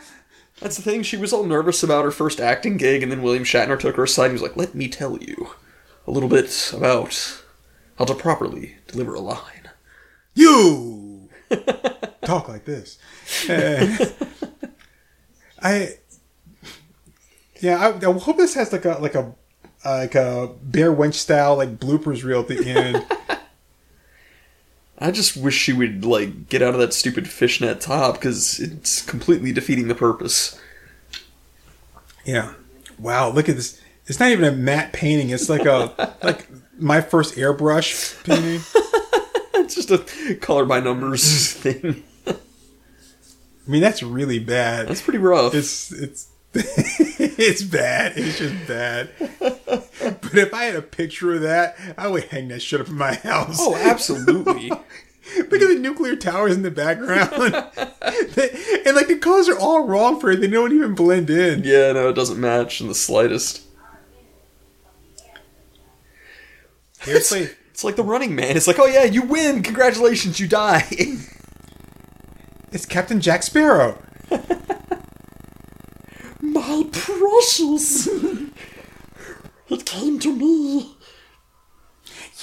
[0.59, 3.43] That's the thing, she was all nervous about her first acting gig, and then William
[3.43, 5.49] Shatner took her aside and was like, let me tell you
[6.07, 7.41] a little bit about
[7.97, 9.69] how to properly deliver a line.
[10.33, 11.29] You
[12.23, 12.97] talk like this.
[13.49, 13.97] Uh,
[15.61, 15.97] I
[17.61, 19.33] yeah, I, I hope this has like a like a
[19.83, 23.05] like a Bear Wench style like bloopers reel at the end.
[24.97, 29.01] I just wish she would, like, get out of that stupid fishnet top, because it's
[29.01, 30.57] completely defeating the purpose.
[32.23, 32.53] yeah.
[32.97, 33.81] Wow, look at this.
[34.05, 35.31] It's not even a matte painting.
[35.31, 36.47] It's like a like
[36.79, 38.61] my first airbrush painting.
[39.57, 42.03] It's just a color by numbers thing.
[42.27, 42.35] I
[43.65, 44.87] mean, that's really bad.
[44.87, 45.55] That's pretty rough.
[45.55, 46.27] It's it's
[47.37, 48.13] it's bad.
[48.17, 49.09] It's just bad.
[49.39, 52.95] But if I had a picture of that, I would hang that shit up in
[52.95, 53.57] my house.
[53.59, 54.69] oh, absolutely.
[55.37, 57.31] Look at the nuclear towers in the background.
[57.33, 60.39] and like the colors are all wrong for it.
[60.39, 61.63] They don't even blend in.
[61.63, 63.63] yeah, no, it doesn't match in the slightest.
[67.01, 68.55] Seriously, It's like the Running Man.
[68.55, 69.61] It's like, oh yeah, you win.
[69.63, 70.85] Congratulations, you die.
[72.71, 73.97] It's Captain Jack Sparrow.
[76.55, 78.07] My precious.
[78.07, 80.95] it came to me.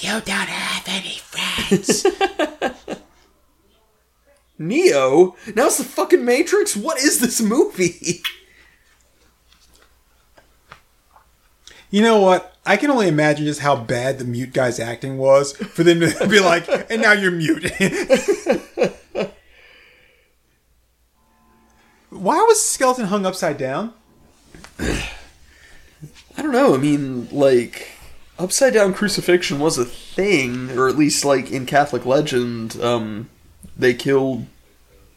[0.01, 2.05] You don't have any friends.
[4.59, 5.35] Neo?
[5.55, 6.77] Now it's the fucking Matrix?
[6.77, 8.21] What is this movie?
[11.89, 12.55] you know what?
[12.67, 16.27] I can only imagine just how bad the mute guy's acting was for them to
[16.29, 17.71] be like, and now you're mute.
[22.11, 23.95] Why was Skeleton hung upside down?
[26.37, 26.73] I don't know.
[26.73, 27.91] I mean, like,
[28.37, 33.29] upside down crucifixion was a thing, or at least, like, in Catholic legend, um,
[33.77, 34.45] they killed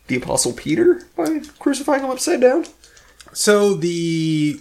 [0.06, 2.66] the Apostle Peter by crucifying him upside down.
[3.32, 4.60] So the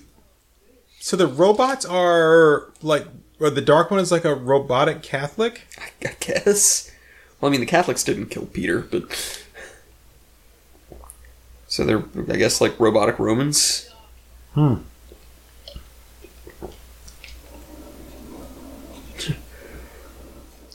[1.00, 3.06] so the robots are like
[3.40, 5.68] or the dark one is like a robotic Catholic.
[5.78, 6.92] I, I guess.
[7.40, 9.44] Well, I mean, the Catholics didn't kill Peter, but.
[11.68, 13.90] So they're, I guess, like robotic Romans.
[14.54, 14.76] Hmm.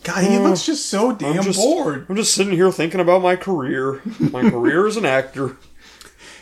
[0.02, 2.06] God, he looks just so damn I'm just, bored.
[2.08, 4.00] I'm just sitting here thinking about my career.
[4.18, 5.58] My career as an actor.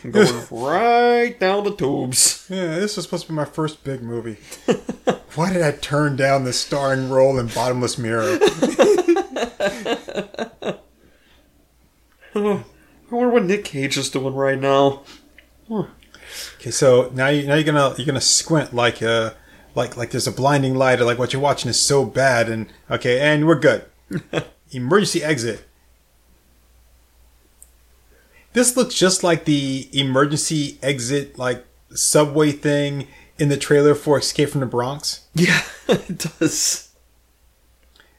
[0.03, 2.47] I'm going right down the tubes.
[2.49, 4.37] Yeah, this was supposed to be my first big movie.
[5.35, 8.39] Why did I turn down the starring role in Bottomless Mirror?
[12.35, 12.63] I
[13.11, 15.03] wonder what Nick Cage is doing right now.
[15.69, 19.31] Okay, so now you now you're gonna you're gonna squint like uh
[19.79, 22.67] like like there's a blinding light or like what you're watching is so bad and
[22.91, 23.85] okay and we're good.
[24.71, 25.65] Emergency exit.
[28.53, 33.07] This looks just like the emergency exit like subway thing
[33.37, 35.27] in the trailer for Escape from the Bronx.
[35.33, 36.89] Yeah, it does.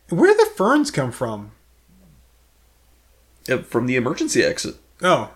[0.09, 1.53] Where did the ferns come from?
[3.65, 4.77] From the emergency exit.
[5.03, 5.31] Oh.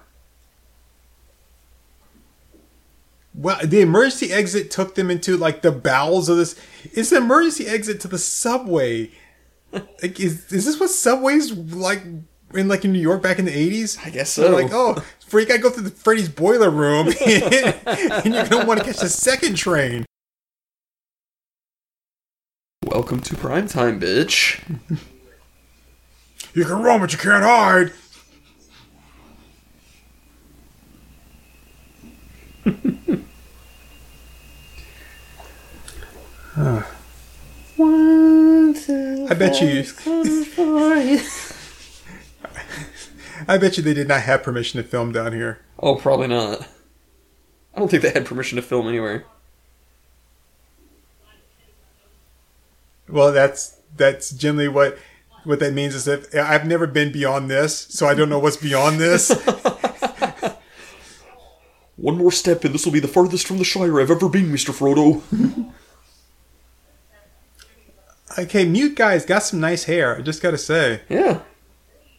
[3.35, 6.59] Well, the emergency exit took them into like the bowels of this.
[6.93, 9.11] It's the emergency exit to the subway.
[9.73, 12.03] Like, is is this what subways like
[12.55, 13.99] in like in New York back in the eighties?
[14.05, 14.55] I guess They're so.
[14.55, 18.87] like, oh, you gotta go through the Freddy's boiler room, and you're gonna want to
[18.87, 20.07] catch the second train.
[22.85, 24.61] Welcome to prime time, bitch.
[26.55, 27.93] You can run, but you can't hide.
[36.57, 36.85] I
[39.37, 39.85] bet you.
[43.49, 45.61] I bet you they did not have permission to film down here.
[45.79, 46.67] Oh, probably not.
[47.75, 49.25] I don't think they had permission to film anywhere.
[53.09, 54.97] Well, that's that's generally what
[55.43, 58.57] what that means is that I've never been beyond this, so I don't know what's
[58.57, 59.31] beyond this.
[61.97, 64.51] One more step and this will be the farthest from the Shire I've ever been,
[64.51, 64.73] Mr.
[64.73, 65.23] Frodo.
[68.39, 70.17] Okay, mute guy's got some nice hair.
[70.17, 71.01] I just gotta say.
[71.09, 71.41] yeah.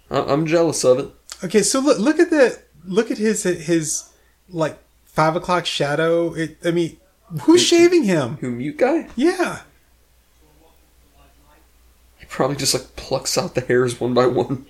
[0.09, 1.09] I- I'm jealous of it.
[1.43, 4.09] Okay, so look look at the look at his his
[4.49, 6.34] like five o'clock shadow.
[6.34, 6.97] It, I mean,
[7.41, 8.38] who's shaving him?
[8.38, 9.07] Who, mute guy?
[9.16, 9.61] Yeah,
[12.20, 14.66] He probably just like plucks out the hairs one by one.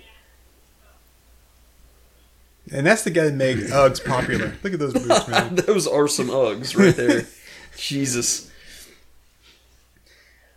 [2.71, 4.55] and that's the guy that made Uggs popular.
[4.63, 5.55] Look at those boots, man.
[5.55, 7.25] Those are some Uggs right there.
[7.77, 8.49] Jesus.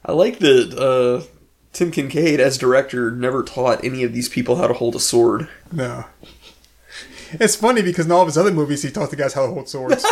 [0.04, 1.24] I like that uh,
[1.72, 5.48] Tim Kincaid, as director, never taught any of these people how to hold a sword.
[5.72, 6.04] No.
[7.32, 9.52] It's funny because in all of his other movies, he taught the guys how to
[9.52, 10.02] hold swords.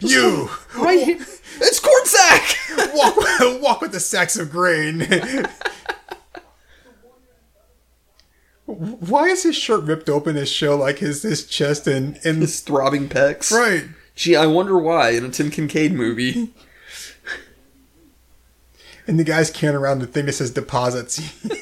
[0.00, 1.02] you Right?
[1.04, 1.26] here-
[1.62, 2.94] It's Cornsack!
[3.50, 5.00] walk, walk with the sacks of grain.
[8.66, 12.60] Why is his shirt ripped open to show like his his chest and and His
[12.60, 13.50] throbbing pecs.
[13.50, 13.84] right?
[14.20, 16.50] Gee, I wonder why in a Tim Kincaid movie.
[19.06, 21.18] And the guy's carrying around the thing that says deposits.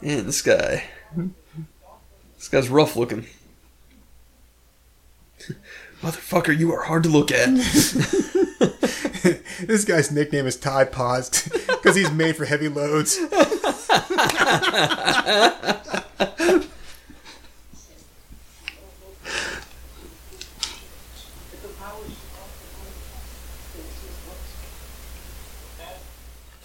[0.00, 0.84] Man, this guy.
[2.36, 3.26] This guy's rough looking.
[6.00, 7.48] Motherfucker, you are hard to look at.
[9.66, 13.18] this guy's nickname is Tide Pods because he's made for heavy loads.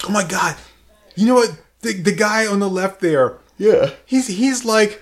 [0.05, 0.55] Oh my god!
[1.15, 1.57] You know what?
[1.81, 3.91] The, the guy on the left there, yeah.
[4.05, 5.01] he's he's like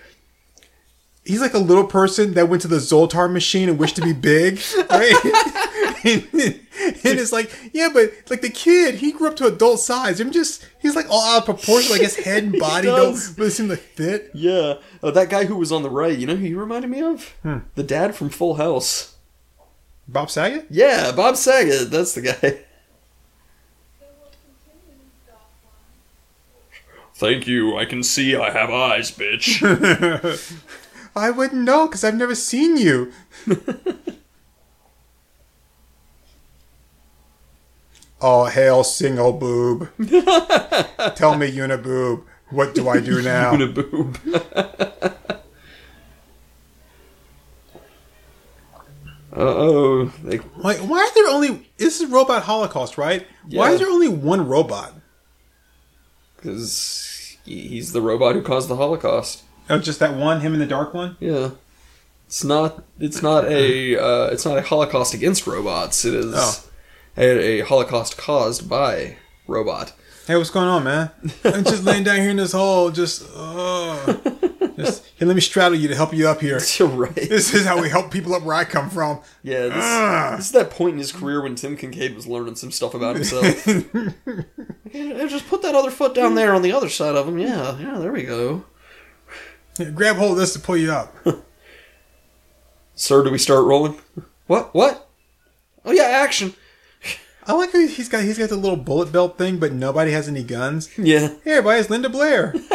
[1.26, 4.14] he's like a little person that went to the Zoltar machine and wished to be
[4.14, 5.14] big, right?
[6.04, 6.60] and, and
[7.04, 10.20] it's like, yeah, but like the kid, he grew up to adult size.
[10.20, 11.92] I'm just, he's like all out of proportion.
[11.92, 14.32] Like his head and body don't really seem to fit.
[14.34, 14.76] Yeah.
[15.04, 17.36] Oh, that guy who was on the right, you know who he reminded me of?
[17.44, 17.60] Hmm.
[17.76, 19.16] The dad from Full House.
[20.08, 20.66] Bob Saget?
[20.70, 21.90] Yeah, Bob Saget.
[21.90, 22.34] That's the guy.
[22.34, 22.50] They
[24.02, 25.74] will continue that one.
[27.14, 27.78] Thank you.
[27.78, 29.62] I can see I have eyes, bitch.
[31.16, 33.12] I wouldn't know because I've never seen you.
[38.22, 39.90] Oh, hail single boob.
[41.16, 43.52] Tell me, Uniboob, what do I do now?
[43.56, 44.18] Uniboob.
[49.34, 50.06] Uh oh.
[50.24, 51.70] They, Why, why are there only.
[51.78, 53.26] This is Robot Holocaust, right?
[53.50, 54.94] Why is there only one robot?
[56.36, 59.44] because he's the robot who caused the Holocaust.
[59.70, 61.16] Oh, just that one, him and the dark one?
[61.20, 61.52] Yeah.
[62.26, 62.84] It's not.
[63.00, 63.96] It's not a.
[63.98, 66.04] Uh, it's not a Holocaust against robots.
[66.04, 66.64] It is Oh.
[67.18, 69.94] A, Holocaust caused by robot.
[70.28, 71.12] Hey, what's going on, man?
[71.44, 73.28] I'm just laying down here in this hole, just.
[73.36, 74.14] Uh,
[74.78, 76.60] just here, let me straddle you to help you up here.
[76.78, 77.14] You're right.
[77.16, 79.20] This is how we help people up where I come from.
[79.44, 80.34] Yeah, this, Ah.
[80.38, 83.16] this is that point in his career when Tim Kincaid was learning some stuff about
[83.16, 83.68] himself.
[84.94, 87.40] Yeah, just put that other foot down there on the other side of him.
[87.40, 88.66] Yeah, yeah, there we go.
[89.78, 91.16] Here, grab hold of this to pull you up.
[92.94, 93.98] Sir, do we start rolling?
[94.48, 94.74] What?
[94.76, 95.10] What?
[95.86, 96.54] Oh yeah, action.
[97.48, 100.28] I like how he's got he's got the little bullet belt thing, but nobody has
[100.28, 100.90] any guns.
[100.98, 101.30] Yeah.
[101.44, 102.54] Hey, everybody, it's Linda Blair.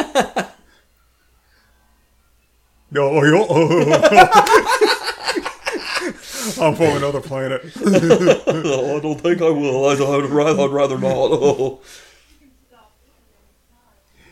[2.90, 4.12] no, oh, oh.
[6.60, 7.60] I'm from another planet.
[7.84, 9.86] oh, I don't think I will.
[9.86, 11.12] I'd, I'd rather, I'd rather not.
[11.12, 11.80] Oh.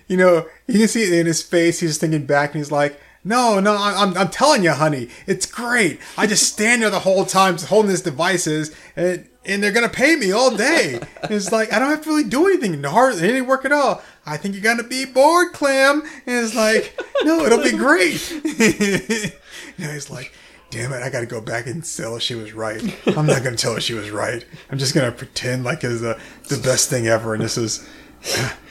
[0.06, 1.80] You know, you can see it in his face.
[1.80, 5.46] He's thinking back, and he's like, "No, no, I- I'm, I'm telling you, honey, it's
[5.46, 5.98] great.
[6.16, 10.16] I just stand there the whole time, holding these devices, and and they're gonna pay
[10.16, 11.00] me all day.
[11.22, 13.72] And it's like I don't have to really do anything, no hard, any work at
[13.72, 14.02] all.
[14.26, 16.02] I think you're gonna be bored, Clem.
[16.26, 18.30] And it's like, no, it'll be great.
[18.32, 19.32] and
[19.78, 20.32] he's like.
[20.70, 22.82] Damn it, I gotta go back and tell her she was right.
[23.16, 24.44] I'm not gonna tell her she was right.
[24.72, 26.18] I'm just gonna pretend like it's the,
[26.48, 27.88] the best thing ever, and this is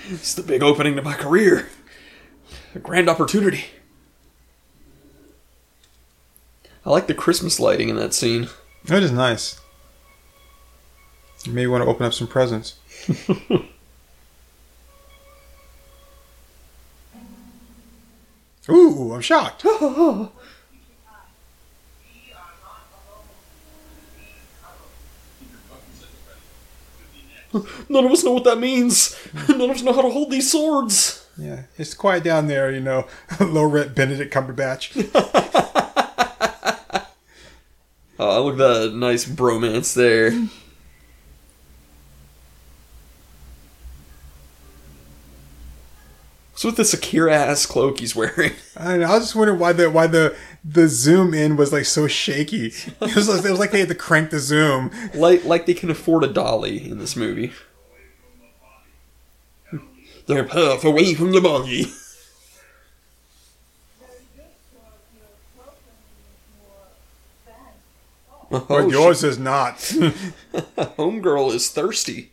[0.09, 1.69] It's the big opening to my career.
[2.75, 3.65] A grand opportunity.
[6.85, 8.49] I like the Christmas lighting in that scene.
[8.85, 9.61] That is nice.
[11.43, 12.75] You may want to open up some presents.
[18.69, 19.65] Ooh, I'm shocked.
[27.87, 29.15] None of us know what that means.
[29.49, 31.27] None of us know how to hold these swords.
[31.37, 33.05] Yeah, it's quiet down there, you know.
[33.39, 35.09] Low rent Benedict Cumberbatch.
[38.19, 40.31] Oh, look at that nice bromance there.
[46.63, 48.53] What's with this Akira ass cloak he's wearing?
[48.77, 50.33] I, know, I was just wondering why the why the
[50.63, 52.67] the zoom in was like so shaky.
[53.01, 54.89] It was like, it was like they had to crank the zoom.
[55.13, 57.51] like like they can afford a dolly in this movie.
[60.25, 61.83] They're half away from the body.
[61.83, 61.91] Very
[64.33, 64.79] good for
[65.17, 66.87] your program is more
[67.45, 68.53] fast.
[68.53, 69.75] Oh, But yours is not.
[70.97, 72.31] homegirl is thirsty.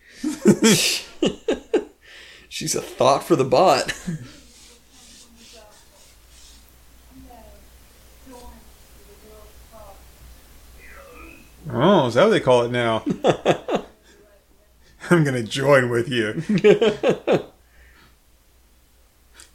[2.60, 3.90] She's a thought for the bot.
[3.96, 4.12] No,
[8.28, 8.42] join
[9.08, 9.96] the girls' club.
[11.72, 13.02] oh, is that what they call it now?
[15.10, 16.42] I'm gonna join with you.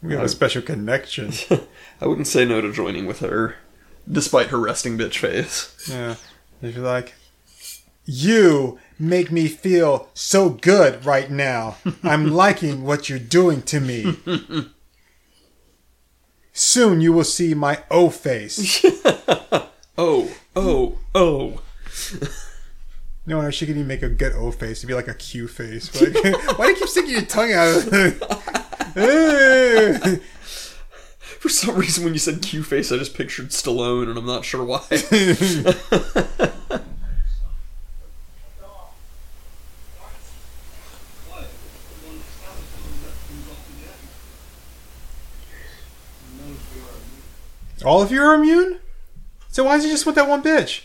[0.01, 1.31] We have a special connection.
[2.01, 3.57] I wouldn't say no to joining with her,
[4.11, 5.87] despite her resting bitch face.
[5.87, 6.15] Yeah.
[6.63, 7.13] If you're like,
[8.05, 11.77] you make me feel so good right now.
[12.03, 14.17] I'm liking what you're doing to me.
[16.53, 18.85] Soon you will see my O face.
[19.97, 21.61] Oh, oh, oh.
[23.25, 24.79] No, I should even make a good O face.
[24.79, 25.89] It'd be like a Q face.
[26.01, 26.13] Like,
[26.57, 27.81] why do you keep sticking your tongue out?
[31.39, 34.43] For some reason, when you said Q face, I just pictured Stallone, and I'm not
[34.43, 34.81] sure why.
[47.85, 48.79] All of you are immune?
[49.49, 50.81] So why is it just with that one bitch?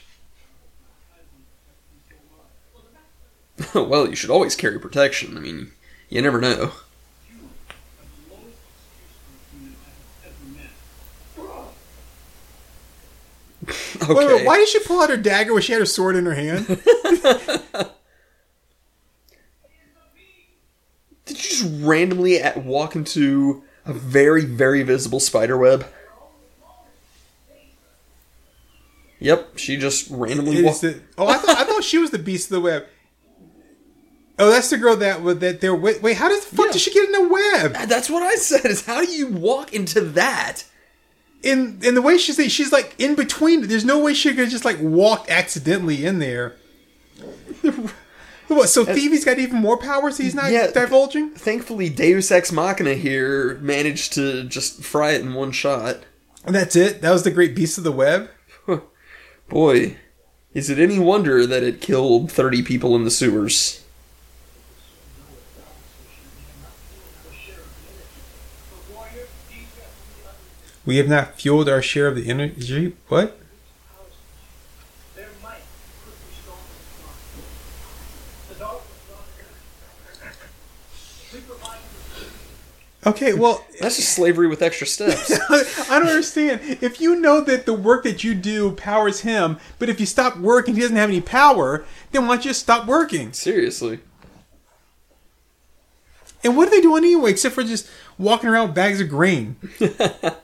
[3.74, 5.36] well, you should always carry protection.
[5.36, 5.72] I mean,
[6.08, 6.72] you never know.
[14.08, 16.24] Wait, wait, why did she pull out her dagger when she had her sword in
[16.24, 16.66] her hand?
[16.66, 16.80] Did
[21.28, 25.86] you just randomly at, walk into a very, very visible spider web?
[29.20, 30.84] Yep, she just randomly Is walked.
[31.18, 32.86] oh, I thought I thought she was the beast of the web.
[34.38, 35.74] Oh, that's the girl that was that there.
[35.74, 36.72] Wait, wait, how the fuck Yeah.
[36.72, 37.76] did she get in the web?
[37.76, 38.64] Uh, that's what I said.
[38.64, 40.64] Is how do you walk into that?
[41.42, 43.66] In in the way she's she's like in between.
[43.68, 46.56] There's no way she could just like walk accidentally in there.
[48.48, 48.68] what?
[48.68, 50.16] So Phoebe's got even more powers.
[50.18, 50.70] He's not Yeah.
[50.70, 51.30] divulging.
[51.30, 55.98] Thankfully, Deus Ex Machina here managed to just fry it in one shot.
[56.44, 57.02] And that's it.
[57.02, 58.30] That was the great beast of the web.
[59.50, 59.96] Boy,
[60.54, 63.84] is it any wonder that it killed 30 people in the sewers?
[70.86, 72.96] We have not fueled our share of the energy.
[73.08, 73.40] What?
[75.16, 75.62] Their might
[76.04, 77.18] could be stronger than ours.
[78.50, 80.32] The dark was not
[81.34, 81.80] We provide
[83.06, 85.32] Okay, well, That's just slavery with extra steps.
[85.90, 86.60] I don't understand.
[86.82, 90.36] If you know that the work that you do powers him, but if you stop
[90.36, 93.32] working, he doesn't have any power, then why don't you just stop working?
[93.32, 94.00] Seriously.
[96.44, 97.88] And what are they doing anyway, except for just
[98.18, 99.56] walking around with bags of grain?
[99.80, 100.34] uh,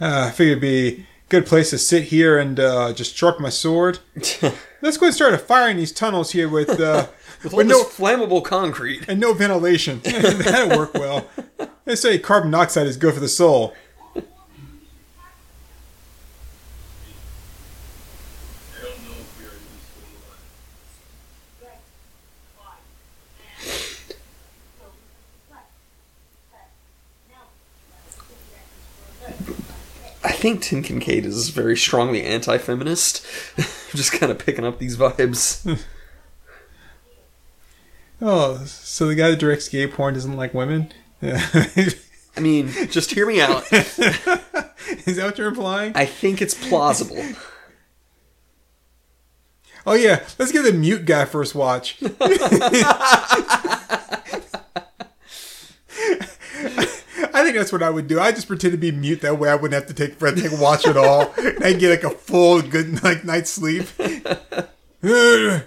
[0.00, 3.98] I figured it'd be good place to sit here and uh, just sharpen my sword.
[4.82, 7.08] Let's go and start a fire in these tunnels here with, uh,
[7.42, 9.04] With with, no flammable concrete.
[9.08, 10.00] and no ventilation.
[10.04, 11.26] That'll work well.
[11.84, 13.74] They say carbon dioxide is good for the soul.
[30.36, 33.26] Think Tim Kincaid is very strongly anti feminist.
[33.94, 35.82] just kind of picking up these vibes.
[38.18, 40.90] Oh, so the guy that directs gay porn doesn't like women?
[41.20, 41.46] Yeah.
[42.34, 43.70] I mean, just hear me out.
[43.70, 45.92] Is that what you're implying?
[45.94, 47.22] I think it's plausible.
[49.86, 51.98] Oh yeah, let's give the mute guy first watch.
[57.32, 58.20] I think that's what I would do.
[58.20, 60.52] I just pretend to be mute that way I wouldn't have to take Fred take
[60.52, 61.32] a watch it all.
[61.36, 63.86] And I get like a full good like night's sleep.
[63.98, 65.62] and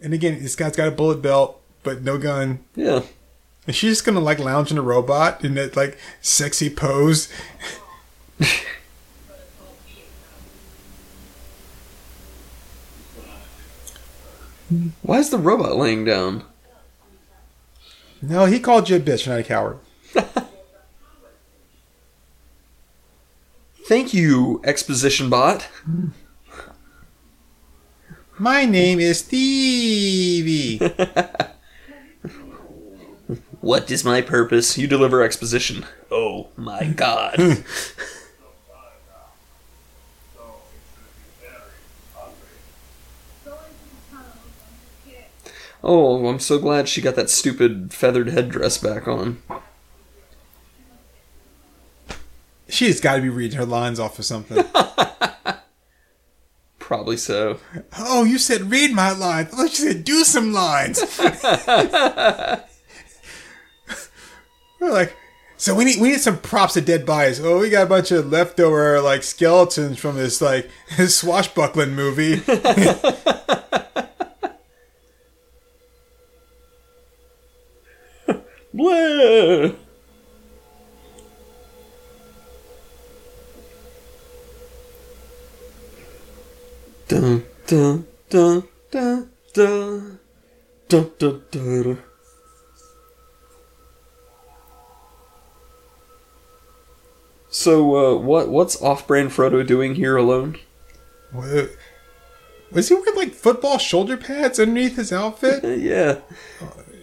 [0.00, 2.60] again, this guy's got a bullet belt, but no gun.
[2.74, 3.02] Yeah.
[3.66, 7.28] Is she just gonna like lounge in a robot in that like sexy pose?
[15.02, 16.44] Why is the robot laying down?
[18.22, 19.78] No, he called you a bitch, not a coward.
[23.86, 25.68] Thank you, exposition bot.
[28.38, 30.80] My name is Stevie.
[33.60, 34.76] What is my purpose?
[34.76, 35.86] You deliver exposition.
[36.10, 37.36] Oh my god.
[37.36, 37.64] Going to the
[44.10, 44.36] tunnels
[45.06, 45.30] and get
[45.82, 49.40] oh, I'm so glad she got that stupid feathered headdress back on.
[52.68, 54.64] She's got to be reading her lines off of something.
[56.78, 57.58] Probably so.
[57.98, 59.48] oh, you said read my lines.
[59.52, 61.02] I thought you said do some lines.
[64.80, 65.16] We're like,
[65.56, 67.40] so we need we need some props of dead bodies.
[67.40, 72.42] Oh, we got a bunch of leftover like skeletons from this like this swashbuckling movie.
[78.74, 79.70] Blah.
[87.74, 88.62] Dun dun
[88.92, 90.18] dun dun
[90.88, 91.98] dun dun dun dun.
[97.48, 100.58] So, uh, what what's off-brand Frodo doing here alone?
[101.32, 101.70] What-
[102.72, 105.62] Was he wearing like football shoulder pads underneath his outfit?
[105.80, 106.18] Yeah,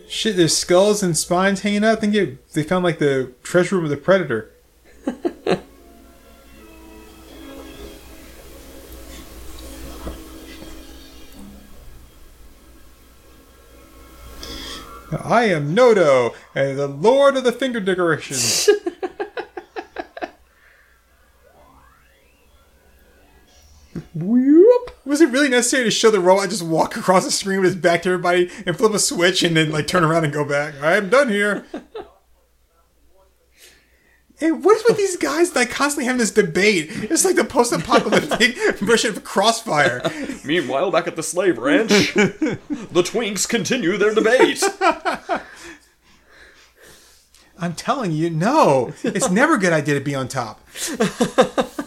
[0.09, 1.97] Shit, there's skulls and spines hanging out.
[1.97, 4.51] I think it, they found like the treasure room of the predator.
[15.31, 18.67] I am Nodo, and the Lord of the Finger Decorations.
[24.13, 24.91] Whoop.
[25.05, 27.81] Was it really necessary to show the robot just walk across the screen with his
[27.81, 30.73] back to everybody and flip a switch and then like turn around and go back?
[30.81, 31.65] I'm done here.
[34.41, 36.87] And what is with these guys like constantly having this debate?
[36.91, 40.01] It's like the post-apocalyptic version of Crossfire.
[40.43, 44.63] Meanwhile, back at the slave ranch, the twinks continue their debate.
[47.59, 48.93] I'm telling you, no.
[49.03, 50.59] It's never a good idea to be on top.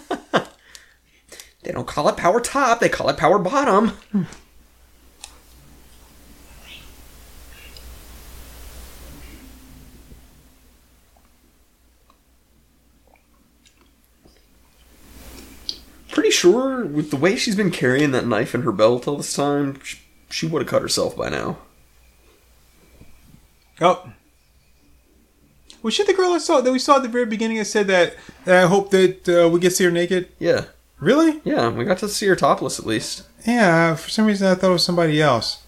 [1.64, 3.92] They don't call it power top, they call it power bottom.
[16.14, 19.34] Pretty sure with the way she's been carrying that knife in her belt all this
[19.34, 19.96] time, sh-
[20.30, 21.58] she would have cut herself by now.
[23.80, 24.12] Oh.
[25.82, 27.88] Was she the girl I saw that we saw at the very beginning that said
[27.88, 30.28] that, that I hope that uh, we get to see her naked?
[30.38, 30.66] Yeah,
[31.00, 31.40] Really?
[31.44, 33.24] yeah, we got to see her topless at least.
[33.44, 35.62] Yeah, for some reason I thought it was somebody else.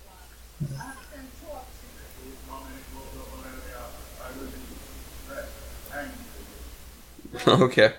[7.49, 7.95] okay.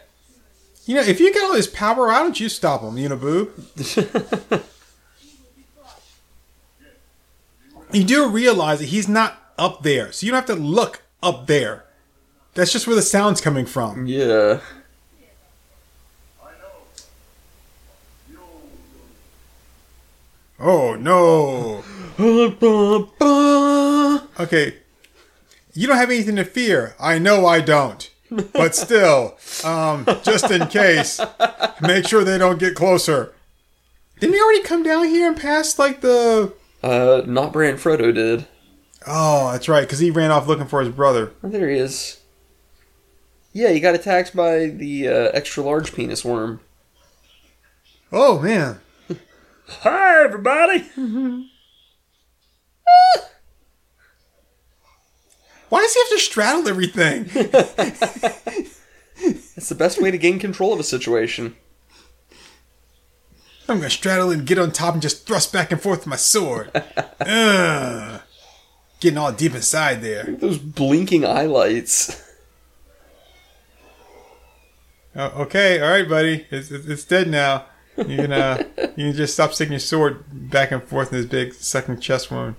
[0.88, 3.18] You know, if you got all this power, why don't you stop him, you know,
[3.18, 3.52] boob?
[7.92, 11.48] you do realize that he's not up there, so you don't have to look up
[11.48, 11.84] there.
[12.54, 14.08] That's just where the sound's coming from.
[14.08, 14.62] Yeah.
[20.60, 21.84] Oh no.
[24.40, 24.76] Okay.
[25.74, 26.96] You don't have anything to fear.
[27.00, 28.08] I know I don't.
[28.30, 31.20] But still, um, just in case,
[31.82, 33.34] make sure they don't get closer.
[34.20, 36.54] Didn't he already come down here and pass like the?
[36.84, 38.46] Uh, not Bran Frodo did.
[39.06, 41.32] Oh, that's right, because he ran off looking for his brother.
[41.44, 42.20] Oh, there he is.
[43.54, 46.60] Yeah, he got attacked by the uh, extra large penis worm.
[48.12, 48.80] Oh man,
[49.68, 50.90] Hi, everybody.
[55.70, 57.30] why does he have to straddle everything?
[59.20, 61.56] It's the best way to gain control of a situation.
[63.68, 66.16] I'm gonna straddle and get on top and just thrust back and forth with my
[66.16, 66.72] sword.
[67.20, 68.22] Ugh.
[69.00, 70.24] Getting all deep inside there.
[70.24, 72.24] Those blinking eye lights.
[75.16, 76.46] Oh, okay, all right, buddy.
[76.52, 77.66] It's, it's, it's dead now.
[77.98, 78.64] You can uh,
[78.96, 82.30] you can just stop sticking your sword back and forth in this big sucking chest
[82.30, 82.56] wound.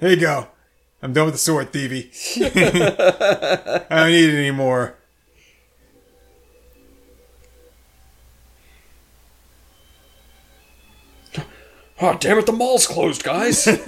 [0.00, 0.48] Here you go.
[1.02, 2.10] I'm done with the sword, thievy.
[3.90, 4.94] I don't need it anymore.
[12.00, 13.66] Oh, damn it, the mall's closed, guys.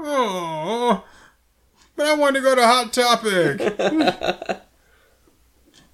[0.00, 1.04] Oh,
[1.96, 3.58] but I wanted to go to Hot Topic.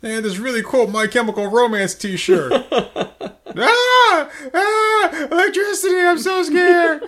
[0.02, 2.52] they had this really cool My Chemical Romance T-shirt.
[2.52, 5.98] ah, ah, electricity!
[6.00, 7.02] I'm so scared.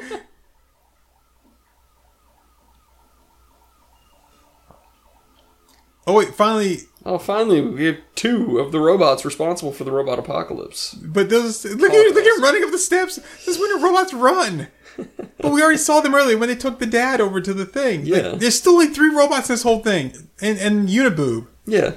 [6.07, 10.19] Oh wait, finally, oh, finally, we have two of the robots responsible for the robot
[10.19, 10.95] apocalypse.
[10.95, 13.17] but those look at look at running up the steps.
[13.17, 14.69] This is when the robots run.
[15.39, 18.07] But we already saw them earlier when they took the dad over to the thing.
[18.07, 18.31] Like, Yeah.
[18.37, 21.47] there's still like three robots in this whole thing, and and Uniboob.
[21.67, 21.93] Yeah.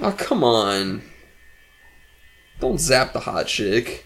[0.00, 1.02] Oh, come on.
[2.60, 4.04] Don't zap the hot chick.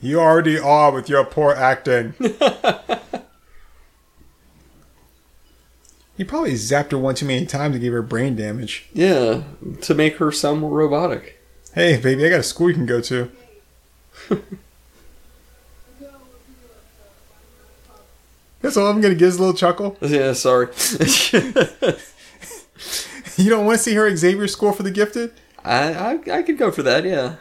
[0.00, 2.14] You already are with your poor acting.
[6.16, 8.88] he probably zapped her one too many times to give her brain damage.
[8.92, 9.42] Yeah,
[9.82, 11.38] to make her sound more robotic.
[11.74, 13.30] Hey, baby, I got a school you can go to.
[18.60, 19.96] That's all I'm gonna give is a little chuckle.
[20.00, 20.68] Yeah, sorry.
[23.40, 25.32] You don't want to see her Xavier score for the gifted?
[25.64, 27.36] I, I I could go for that, yeah.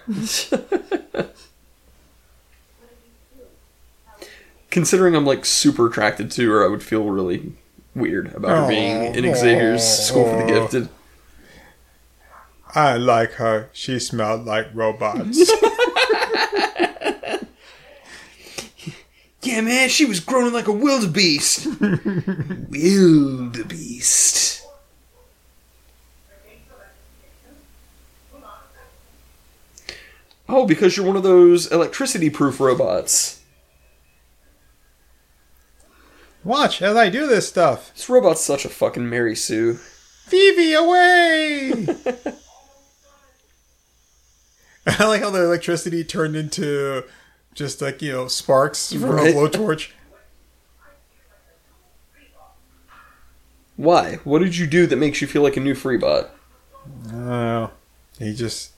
[4.69, 7.53] Considering I'm like super attracted to her, I would feel really
[7.95, 10.89] weird about her being in Xavier's School for the Gifted.
[12.75, 13.69] I like her.
[13.73, 15.51] She smelled like robots.
[19.41, 21.65] Yeah, man, she was groaning like a wildebeest.
[22.69, 24.65] wildebeest.
[30.47, 33.38] Oh, because you're one of those electricity-proof robots.
[36.43, 37.93] Watch as I do this stuff.
[37.93, 39.75] This robot's such a fucking Mary Sue.
[40.25, 41.71] Phoebe, away!
[44.87, 47.03] I like how the electricity turned into
[47.53, 49.35] just like, you know, sparks from a Right.
[49.35, 49.91] blowtorch.
[53.75, 54.15] Why?
[54.23, 56.29] What did you do that makes you feel like a new Freebot?
[57.07, 57.71] I don't.
[58.17, 58.71] He just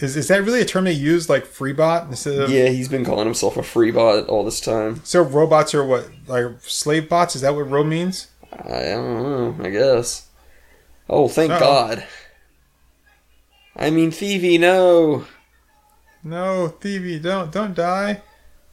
[0.00, 2.50] Is, is that really a term they use, like freebot instead of?
[2.50, 5.00] Yeah, he's been calling himself a freebot all this time.
[5.04, 7.34] So robots are what, like slave bots?
[7.34, 8.28] Is that what ro means?
[8.52, 10.28] I don't know, I guess.
[11.10, 11.60] Oh, thank Uh-oh.
[11.60, 12.06] God.
[13.76, 15.24] I mean, Phoebe, no.
[16.22, 18.22] No, Phoebe, don't don't die,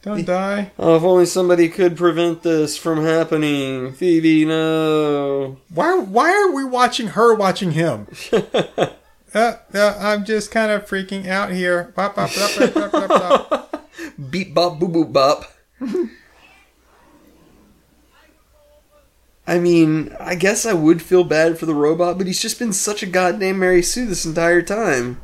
[0.02, 0.72] don't die.
[0.78, 3.92] Oh, if only somebody could prevent this from happening.
[3.92, 5.58] Phoebe, no.
[5.72, 8.08] Why why are we watching her watching him?
[9.34, 11.92] Uh, uh, I'm just kind of freaking out here.
[11.96, 13.90] Bop, bop, bop, bop, bop, bop, bop.
[14.30, 15.52] Beep bop boop boop bop.
[19.46, 22.72] I mean, I guess I would feel bad for the robot, but he's just been
[22.72, 25.20] such a goddamn Mary Sue this entire time.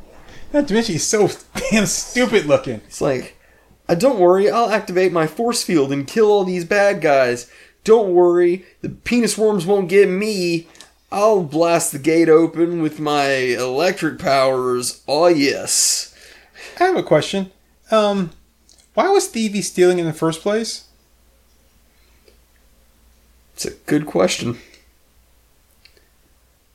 [0.53, 1.29] Not to mention he's so
[1.71, 2.83] damn stupid looking.
[2.87, 3.37] It's like,
[3.89, 7.51] uh, don't worry, I'll activate my force field and kill all these bad guys.
[7.85, 10.69] Don't worry, the penis worms won't get me.
[11.13, 15.03] I'll blast the gate open with my electric powers.
[15.07, 16.15] Oh yes.
[16.81, 17.51] I have a question.
[17.91, 18.31] Um,
[18.95, 20.87] why was Stevie stealing in the first place?
[23.53, 24.57] It's a good question.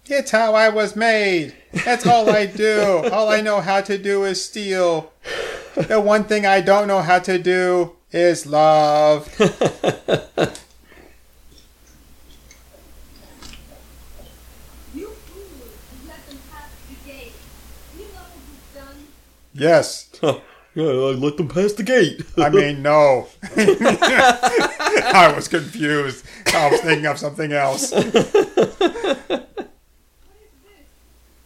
[0.06, 1.56] It's how I was made.
[1.84, 3.10] That's all I do.
[3.12, 5.12] all I know how to do is steal.
[5.76, 9.28] The one thing I don't know how to do is love.
[14.96, 15.44] You fool!
[16.02, 17.34] You let them pass the gate.
[17.96, 20.10] You know what you've Yes.
[20.22, 20.40] yeah,
[20.76, 22.22] let them pass the gate.
[22.38, 23.28] I mean, no.
[23.58, 26.24] I was confused.
[26.54, 27.92] I was thinking of something else.
[27.92, 28.26] What is this?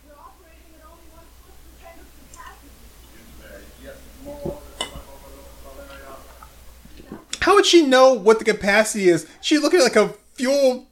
[0.06, 1.26] You're operating at only one
[1.80, 2.68] percent of capacity.
[7.40, 9.26] How would she know what the capacity is?
[9.40, 10.88] She looking at like a fuel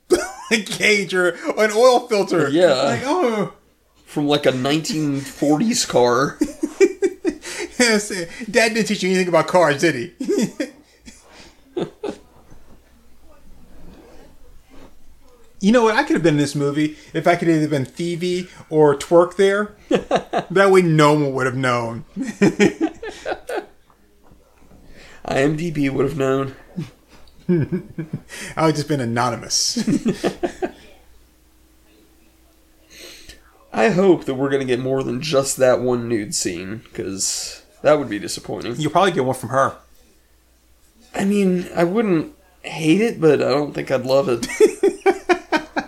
[0.50, 2.48] gauge or an oil filter.
[2.50, 2.74] Yeah.
[2.74, 3.54] Like, oh.
[4.06, 6.40] From like a 1940s car.
[8.52, 10.12] Dad didn't teach you anything about cars, did he?
[15.62, 15.96] you know what?
[15.96, 18.96] I could have been in this movie if I could have either been Phoebe or
[18.96, 19.76] Twerk there.
[19.90, 22.04] that way no one would have known.
[25.26, 26.56] IMDb would have known.
[27.48, 27.82] I would
[28.58, 29.78] have just been anonymous.
[33.72, 37.98] I hope that we're gonna get more than just that one nude scene, because that
[37.98, 38.76] would be disappointing.
[38.78, 39.76] You'll probably get one from her.
[41.14, 44.48] I mean, I wouldn't hate it, but I don't think I'd love it.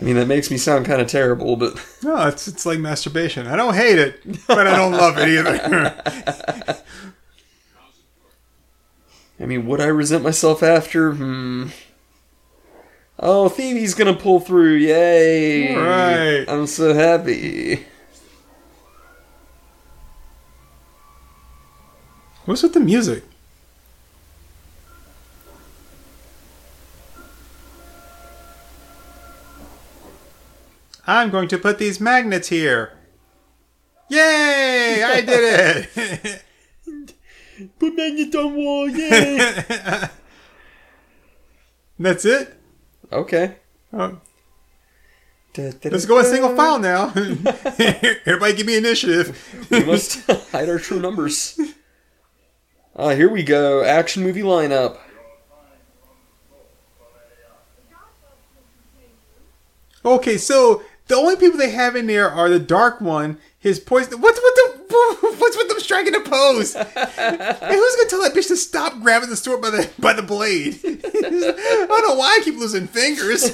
[0.00, 3.46] I mean, that makes me sound kind of terrible, but No, it's it's like masturbation.
[3.46, 6.82] I don't hate it, but I don't love it either.
[9.40, 11.12] I mean, would I resent myself after?
[11.14, 11.68] Hmm.
[13.18, 14.74] Oh, Phoebe's gonna pull through!
[14.74, 15.74] Yay!
[15.74, 16.44] Right.
[16.48, 17.86] I'm so happy.
[22.44, 23.24] What's with the music?
[31.06, 32.92] I'm going to put these magnets here.
[34.08, 35.02] Yay!
[35.04, 36.42] I did it!
[37.78, 38.88] Put magnet on wall!
[38.88, 39.38] Yay!
[41.98, 42.58] That's it?
[43.14, 43.56] Okay.
[43.92, 44.20] Oh,
[45.56, 47.12] let's go in single file now.
[47.14, 49.68] Everybody give me initiative.
[49.70, 51.58] We must hide our true numbers.
[52.96, 53.84] Ah, here we go.
[53.84, 54.98] Action movie lineup.
[60.04, 64.20] Okay, so the only people they have in there are the Dark One, his poison.
[64.20, 64.73] What's with the
[65.20, 66.74] what's with them striking a pose?
[66.76, 70.22] and who's gonna tell that bitch to stop grabbing the sword by the by the
[70.22, 70.78] blade?
[70.84, 73.50] I don't know why I keep losing fingers.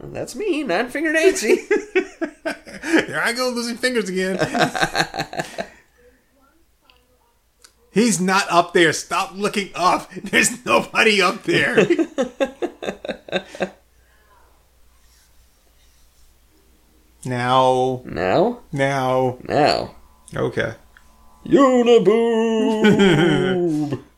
[0.00, 1.56] That's me, Nine Finger Nancy.
[2.46, 4.38] There I go losing fingers again.
[7.90, 8.92] He's not up there.
[8.92, 10.10] Stop looking up.
[10.12, 11.76] There's nobody up there.
[17.26, 18.60] Now, now?
[18.70, 19.96] now, Now.
[20.32, 20.74] okay.
[21.44, 22.84] Uniboob!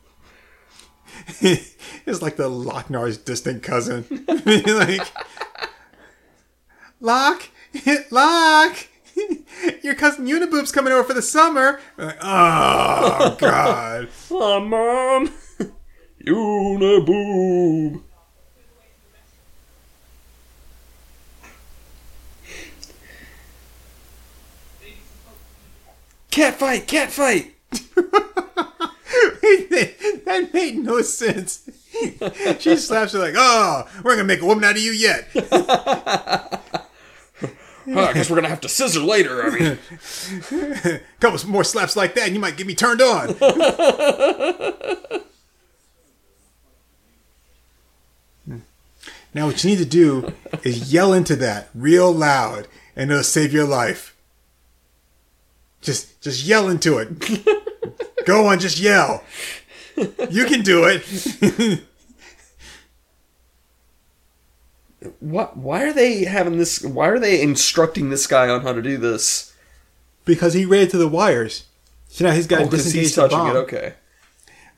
[1.41, 4.05] it's like the Loc-Nar's distant cousin.
[4.45, 5.11] like,
[7.01, 7.49] Lock,
[8.11, 8.77] Lock,
[9.83, 11.81] your cousin Uniboob's coming over for the summer.
[11.97, 14.09] Like, oh God.
[14.31, 15.33] Aw, Mom!
[16.27, 18.03] Uniboob!
[26.31, 26.87] Cat fight!
[26.87, 27.55] Cat fight!
[30.25, 31.69] that made no sense.
[32.59, 35.29] she slaps her like, "Oh, we're gonna make a woman out of you yet."
[37.91, 39.43] Oh, I guess we're gonna have to scissor later.
[39.43, 43.29] I mean, Couple more slaps like that, and you might get me turned on.
[49.33, 53.55] now, what you need to do is yell into that real loud, and it'll save
[53.55, 54.15] your life.
[55.89, 57.09] Just, just yell into it.
[58.27, 59.25] Go on, just yell.
[59.97, 61.83] You can do it.
[65.21, 65.57] what?
[65.57, 66.83] Why are they having this?
[66.83, 69.55] Why are they instructing this guy on how to do this?
[70.27, 71.65] because he ran to the wires.
[72.09, 73.57] So now he's got Oh, to because disengage he's bomb.
[73.57, 73.61] it.
[73.61, 73.95] Okay,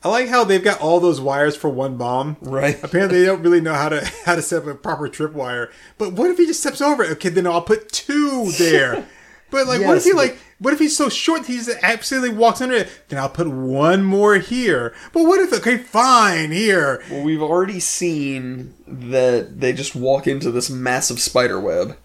[0.01, 2.37] I like how they've got all those wires for one bomb.
[2.39, 2.81] right.
[2.81, 5.69] Apparently, they don't really know how to how to set up a proper tripwire.
[5.97, 7.11] But what if he just steps over it?
[7.11, 9.05] Okay, then I'll put two there.
[9.49, 10.37] But like, what if he like?
[10.61, 12.87] What if he's so short he just absolutely walks under it?
[13.07, 14.93] Then I'll put one more here.
[15.11, 15.51] But what if?
[15.51, 17.03] Okay, fine here.
[17.09, 21.97] Well, we've already seen that they just walk into this massive spider web.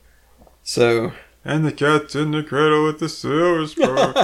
[0.62, 1.12] So
[1.44, 3.94] And the cat's in the cradle with the silver spoon.
[3.94, 4.16] Don't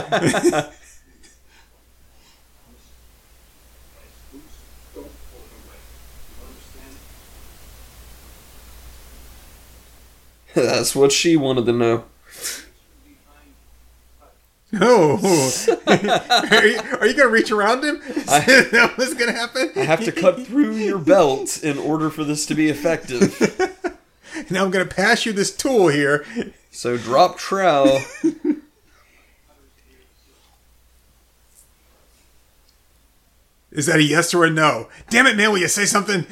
[4.94, 5.78] pull him away.
[6.32, 6.46] You
[10.54, 10.70] understand?
[10.70, 12.04] that's what she wanted to know.
[14.74, 15.12] No,
[15.86, 17.96] are you, are you gonna reach around him?
[18.06, 18.24] Is
[18.70, 19.70] that what's gonna happen?
[19.76, 23.38] I have to cut through your belt in order for this to be effective.
[24.48, 26.24] Now I'm gonna pass you this tool here.
[26.70, 28.00] So drop trowel.
[33.70, 34.88] Is that a yes or a no?
[35.10, 35.50] Damn it, man!
[35.50, 36.24] Will you say something?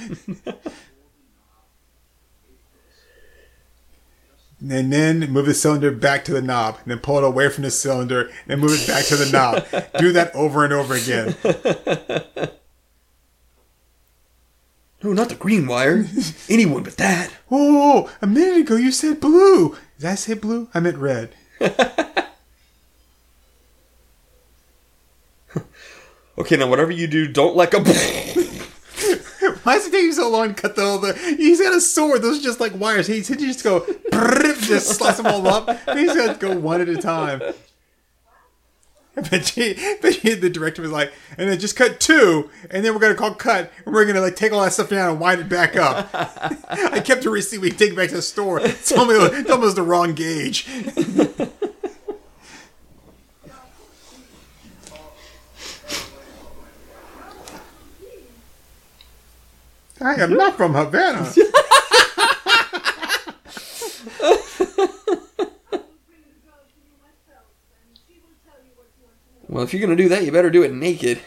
[4.60, 7.64] And then move the cylinder back to the knob, and then pull it away from
[7.64, 9.66] the cylinder, and then move it back to the knob.
[9.98, 11.34] Do that over and over again.
[15.02, 16.04] No, not the green wire.
[16.50, 17.32] Anyone but that.
[17.50, 19.74] Oh, a minute ago you said blue.
[19.98, 20.68] Did I say blue?
[20.74, 21.34] I meant red.
[26.38, 27.80] Okay, now whatever you do, don't let go.
[29.62, 31.14] Why does it take you so long to cut the, all the?
[31.14, 32.22] He's got a sword.
[32.22, 33.06] Those are just like wires.
[33.06, 35.68] He he just go, just slice them all up.
[35.96, 37.42] He's got to go one at a time.
[39.14, 42.94] But she, but she, the director was like, and then just cut two, and then
[42.94, 45.40] we're gonna call cut, and we're gonna like take all that stuff down and wind
[45.40, 46.08] it back up.
[46.68, 47.58] I kept a receipt.
[47.58, 48.60] We take it back to the store.
[48.60, 50.66] Tell It's almost, it's almost the wrong gauge.
[60.02, 61.18] I am not from Havana.
[61.18, 61.52] Bring the
[66.42, 69.48] girl to you myself, and she will tell you what you want to know.
[69.48, 71.20] well, if you're gonna do that, you better do it naked.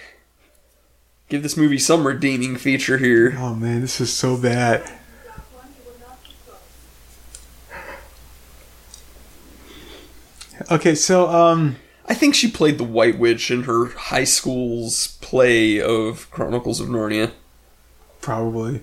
[1.30, 3.36] Give this movie some redeeming feature here.
[3.38, 4.82] Oh man, this is so bad.
[4.82, 6.18] That one you will not
[10.58, 10.72] discuss.
[10.72, 11.76] Okay, so um,
[12.08, 16.88] I think she played the White Witch in her high school's play of Chronicles of
[16.88, 17.32] Narnia.
[18.24, 18.82] Probably,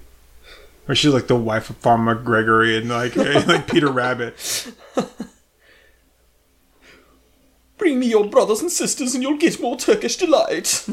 [0.88, 3.16] or she's like the wife of Farmer Gregory and like
[3.46, 4.72] like Peter Rabbit.
[7.78, 10.84] Bring me your brothers and sisters, and you'll get more Turkish delight.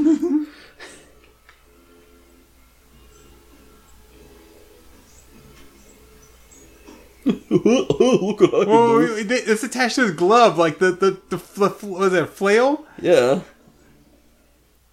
[7.26, 9.16] Look what I can Oh, do.
[9.18, 12.28] it- it's attached to his glove, like the the the fl- fl- was it a
[12.28, 12.86] flail?
[13.02, 13.42] Yeah.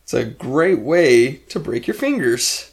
[0.02, 2.70] It's a great way to break your fingers.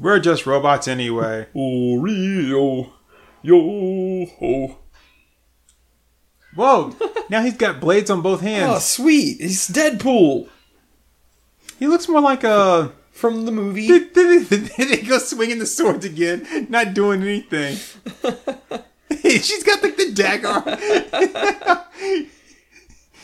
[0.00, 1.46] We're just robots anyway.
[1.54, 2.90] Oreo.
[3.42, 4.78] Yo ho.
[6.54, 6.96] Whoa!
[7.28, 8.72] now he's got blades on both hands.
[8.74, 9.40] Oh, sweet.
[9.40, 10.48] He's Deadpool
[11.80, 12.92] He looks more like a.
[13.12, 13.86] from the movie.
[13.88, 17.76] He goes swinging the swords again, not doing anything.
[19.22, 21.86] She's got like the dagger.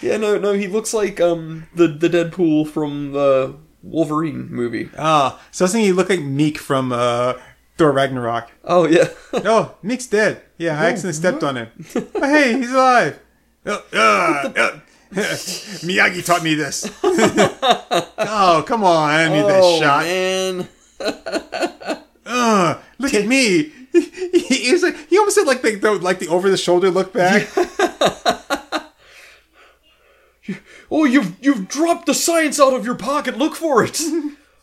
[0.03, 4.91] Yeah, no, no, he looks like um the the Deadpool from the Wolverine movie.
[4.99, 7.35] Ah, so I was thinking he looked like Miek from uh,
[7.79, 8.51] Thor Ragnarok.
[8.65, 9.09] Oh yeah.
[9.33, 10.43] Oh, Miek's dead.
[10.59, 11.69] Yeah, I accidentally stepped on him.
[11.95, 13.19] But hey, he's alive.
[13.65, 14.81] Uh, uh, uh,
[15.13, 16.91] Miyagi taught me this.
[17.03, 19.11] oh, come on.
[19.11, 20.05] I need that oh shot.
[20.05, 20.69] man.
[22.27, 23.73] Uh, look at me.
[23.93, 26.91] he, he was like, he almost said like the, the like the over the shoulder
[26.91, 27.49] look back.
[30.91, 33.37] Oh, you've you've dropped the science out of your pocket.
[33.39, 34.01] Look for it.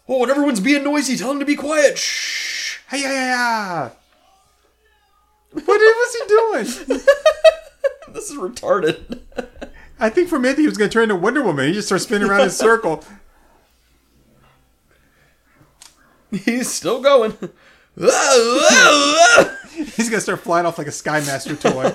[0.10, 1.18] Oh, and everyone's being noisy.
[1.18, 1.98] Tell them to be quiet.
[1.98, 2.78] Shh.
[2.90, 3.90] Hey, yeah, yeah, yeah.
[5.52, 6.66] What was he doing?
[8.14, 9.20] This is retarded.
[10.00, 11.68] I think for a minute he was going to turn into Wonder Woman.
[11.68, 13.04] He just started spinning around in a circle.
[16.32, 17.38] He's still going.
[17.96, 18.10] He's
[20.10, 21.94] gonna start flying off like a Skymaster toy.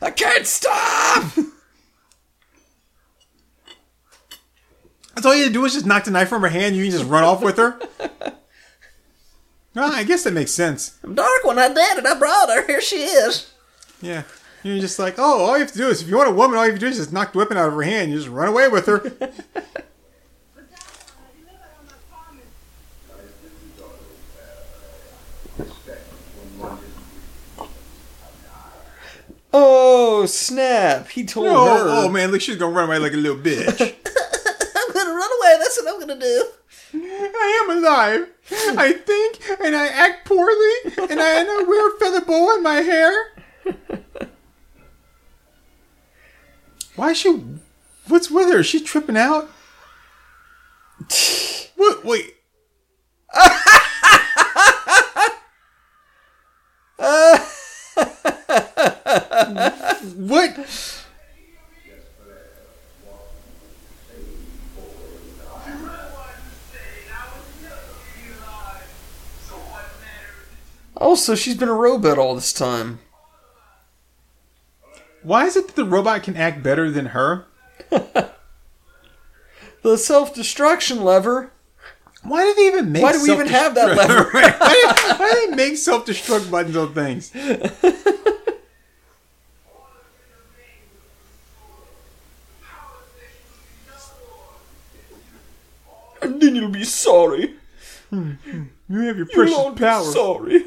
[0.00, 1.24] I can't stop.
[5.18, 6.76] That's all you had to do was just knock the knife from her hand.
[6.76, 7.80] You can just run off with her.
[9.74, 10.98] Well, I guess that makes sense.
[11.04, 12.06] I'm dark when I did it.
[12.06, 12.66] I brought her.
[12.66, 13.52] Here she is.
[14.00, 14.24] Yeah.
[14.64, 16.58] You're just like, oh, all you have to do is, if you want a woman,
[16.58, 18.10] all you have to do is just knock the weapon out of her hand.
[18.10, 18.98] You just run away with her.
[18.98, 22.44] But Dad, I delivered on my promise.
[29.52, 31.08] Oh snap!
[31.08, 31.84] He told oh, her.
[31.86, 33.94] oh, man, look, she's gonna run away like a little bitch.
[35.56, 36.48] That's what I'm gonna do.
[36.94, 38.28] I am alive.
[38.78, 42.62] I think, and I act poorly, and I, and I wear a feather boa in
[42.62, 43.12] my hair.
[46.96, 47.42] Why is she?
[48.08, 48.60] What's with her?
[48.60, 49.48] Is she tripping out?
[51.76, 52.04] What?
[52.04, 52.34] Wait.
[60.16, 60.97] what?
[71.00, 72.98] Oh, so she's been a robot all this time.
[75.22, 77.46] Why is it that the robot can act better than her?
[79.82, 81.52] The self-destruction lever.
[82.22, 83.02] Why do they even make?
[83.02, 84.24] Why do we even have that lever?
[84.32, 87.32] why, do, why do they make self-destruct buttons on things?
[96.20, 97.54] And then you'll be sorry.
[98.10, 98.62] Hmm, hmm.
[98.88, 100.04] You have your precious be power.
[100.04, 100.64] sorry.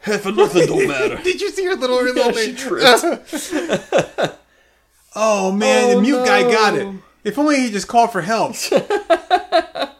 [0.00, 1.16] Half or nothing don't matter.
[1.22, 4.38] Did you see her little her Yeah, little she tripped.
[5.14, 6.88] Oh man, Oh, the mute guy got it.
[7.22, 8.54] If only he just called for help.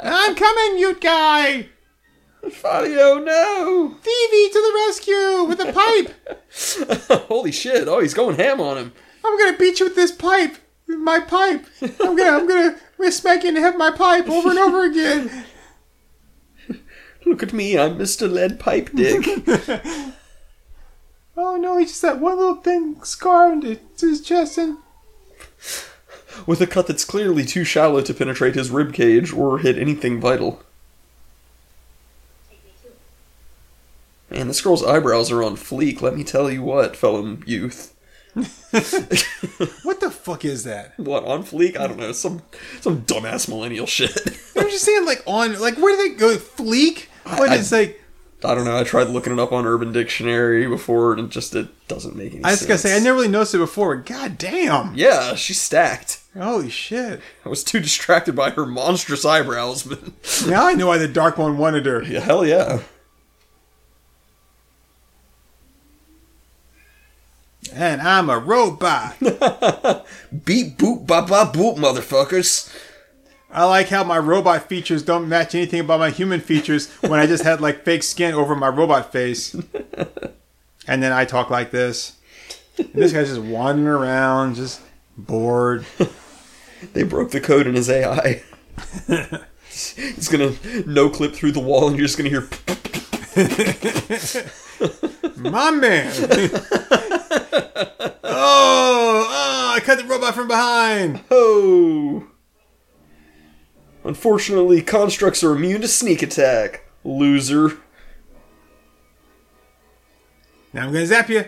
[0.01, 1.69] I'm coming, mute guy.
[2.51, 3.95] Fabio, no!
[4.01, 7.29] Phoebe to the rescue with a pipe.
[7.29, 7.87] Holy shit!
[7.89, 8.93] Oh, he's going ham on him.
[9.23, 10.57] I'm gonna beat you with this pipe.
[10.89, 11.67] My pipe.
[11.83, 14.51] I'm gonna I'm gonna I'm gonna smack you in the head with my pipe over
[14.51, 15.45] and over again.
[17.27, 18.31] Look at me, I'm Mr.
[18.31, 19.27] Lead Pipe Dick.
[21.37, 24.77] Oh no, he just that one little thing scar into his chest and
[26.47, 30.21] With a cut that's clearly too shallow to penetrate his rib cage or hit anything
[30.21, 30.63] vital.
[34.31, 37.93] Man, this girl's eyebrows are on fleek, let me tell you what, fellow youth.
[38.35, 40.99] what the fuck is that?
[40.99, 41.77] What, on fleek?
[41.79, 42.43] I don't know, some
[42.81, 44.11] some dumbass millennial shit.
[44.57, 46.37] I'm just saying like on like where do they go?
[46.37, 47.07] Fleek?
[47.25, 47.99] What I- is like
[48.45, 51.69] I don't know, I tried looking it up on Urban Dictionary before and just it
[51.87, 52.45] doesn't make any sense.
[52.47, 52.69] I was sense.
[52.69, 53.95] gonna say I never really noticed it before.
[53.97, 54.95] but God damn!
[54.97, 56.21] Yeah, she's stacked.
[56.37, 57.21] Holy shit!
[57.45, 60.01] I was too distracted by her monstrous eyebrows, but
[60.49, 62.03] Now I know why the Dark One wanted her.
[62.07, 62.81] yeah, hell yeah.
[67.75, 69.19] And I'm a robot.
[69.21, 72.73] Beep boop ba ba boop, motherfuckers.
[73.51, 77.27] I like how my robot features don't match anything about my human features when I
[77.27, 79.55] just had like fake skin over my robot face.
[80.89, 82.17] And then I talk like this.
[82.77, 84.81] And this guy's just wandering around, just
[85.17, 85.87] bored.
[86.93, 88.43] They broke the code in his AI.
[89.71, 90.55] He's gonna
[90.85, 92.49] no clip through the wall, and you're just gonna hear.
[95.37, 97.21] My man!
[97.53, 101.21] Oh, oh, I cut the robot from behind.
[101.31, 102.27] Oh.
[104.05, 106.87] Unfortunately, constructs are immune to sneak attack.
[107.05, 107.79] Loser.
[110.73, 111.45] Now I'm gonna zap you.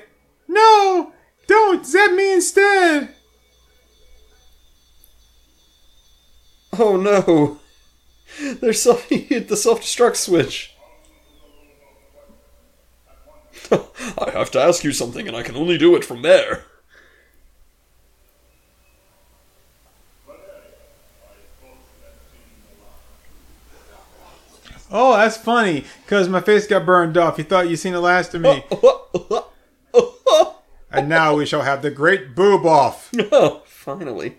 [0.46, 1.12] No!
[1.46, 3.14] Don't zap me instead!
[6.78, 7.60] Oh no.
[8.60, 10.73] There's self hit the self destruct switch.
[14.18, 16.64] I have to ask you something, and I can only do it from there.
[24.96, 27.36] Oh, that's funny, because my face got burned off.
[27.38, 28.64] You thought you seen the last of me.
[30.92, 33.10] and now we shall have the great boob off.
[33.32, 34.38] oh, finally.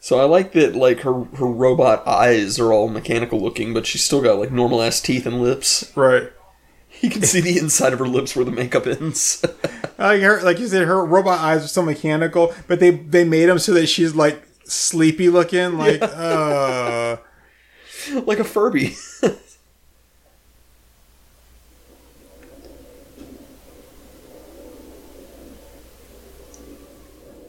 [0.00, 4.04] So I like that like her her robot eyes are all mechanical looking, but she's
[4.04, 5.92] still got like normal ass teeth and lips.
[5.96, 6.32] Right.
[7.00, 9.44] You can see the inside of her lips where the makeup ends.
[9.98, 13.46] like her, like you said, her robot eyes are so mechanical, but they they made
[13.46, 16.06] them so that she's like sleepy looking, like yeah.
[16.06, 17.16] uh,
[18.22, 18.96] like a Furby.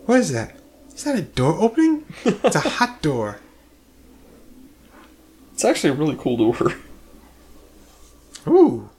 [0.05, 0.58] what is that?
[0.99, 2.03] Is that a door opening?
[2.25, 3.39] It's a hot door.
[5.53, 6.73] It's actually a really cool door.
[8.47, 8.89] Ooh.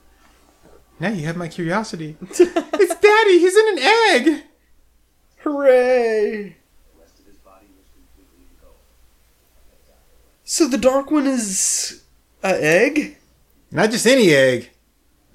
[0.98, 2.16] Now you have my curiosity.
[2.22, 3.38] it's Daddy.
[3.38, 4.42] He's in an egg.
[5.38, 6.56] Hooray!
[10.44, 12.02] So the dark one is
[12.42, 13.18] a egg?
[13.70, 14.70] Not just any egg.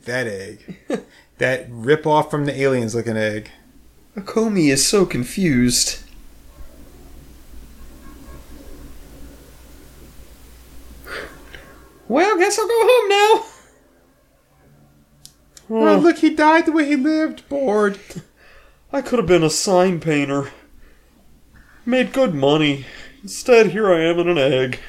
[0.06, 0.78] That egg.
[1.38, 3.52] that rip off from the aliens looking egg.
[4.16, 6.05] Akomi is so confused.
[12.08, 13.46] Well, guess I'll go home now.
[15.68, 17.48] Oh, look, he died the way he lived.
[17.50, 17.98] Bored.
[18.94, 20.52] I could have been a sign painter.
[21.86, 22.86] Made good money.
[23.24, 24.80] Instead, here I am in an egg.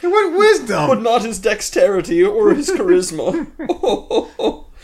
[0.00, 0.88] What wisdom?
[0.88, 3.46] But not his dexterity or his charisma.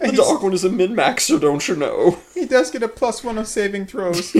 [0.00, 2.18] The He's- dark one is a min maxer, don't you know?
[2.32, 4.32] He does get a plus one on saving throws.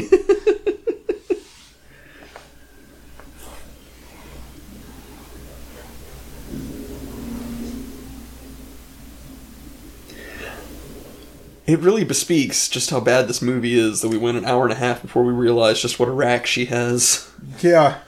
[11.66, 14.72] It really bespeaks just how bad this movie is that we went an hour and
[14.72, 17.30] a half before we realized just what a rack she has.
[17.62, 18.00] yeah.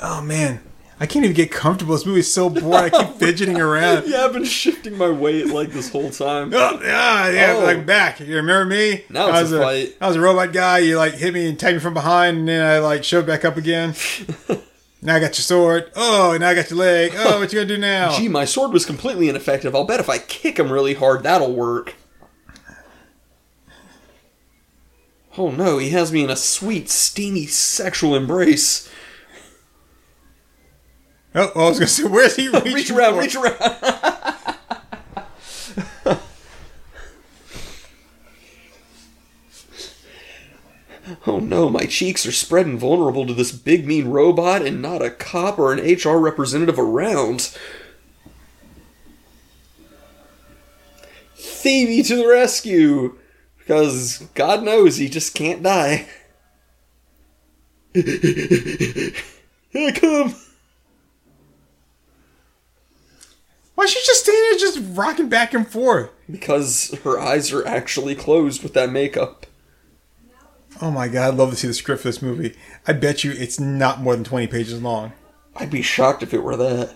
[0.00, 0.60] Oh man,
[1.00, 1.94] I can't even get comfortable.
[1.94, 2.72] This movie's so boring.
[2.72, 4.06] I keep fidgeting around.
[4.08, 6.52] Yeah, I've been shifting my weight like this whole time.
[6.54, 7.64] Oh, yeah, yeah, Oh.
[7.64, 8.20] like back.
[8.20, 9.04] You remember me?
[9.10, 9.96] Now I it's was a fight.
[10.00, 10.78] I was a robot guy.
[10.78, 13.44] You like hit me and tagged me from behind, and then I like showed back
[13.44, 13.94] up again.
[15.02, 15.90] now I got your sword.
[15.96, 17.12] Oh, now I got your leg.
[17.14, 18.16] Oh, what you gonna do now?
[18.16, 19.74] Gee, my sword was completely ineffective.
[19.74, 21.94] I'll bet if I kick him really hard, that'll work.
[25.36, 28.90] Oh no, he has me in a sweet, steamy sexual embrace.
[31.34, 33.20] Oh, I was gonna say, where's he reaching reach around, for?
[33.20, 33.56] reach around.
[41.26, 45.02] oh no, my cheeks are spread and vulnerable to this big mean robot and not
[45.02, 47.56] a cop or an HR representative around.
[51.34, 53.18] Phoebe to the rescue!
[53.58, 56.06] Because God knows he just can't die.
[57.92, 59.12] Here
[59.74, 60.34] I come!
[63.74, 66.10] Why is she just standing there, just rocking back and forth?
[66.28, 69.46] Because her eyes are actually closed with that makeup.
[70.80, 72.54] Oh my god, I'd love to see the script for this movie.
[72.86, 75.12] I bet you it's not more than twenty pages long.
[75.56, 76.94] I'd be shocked if it were that.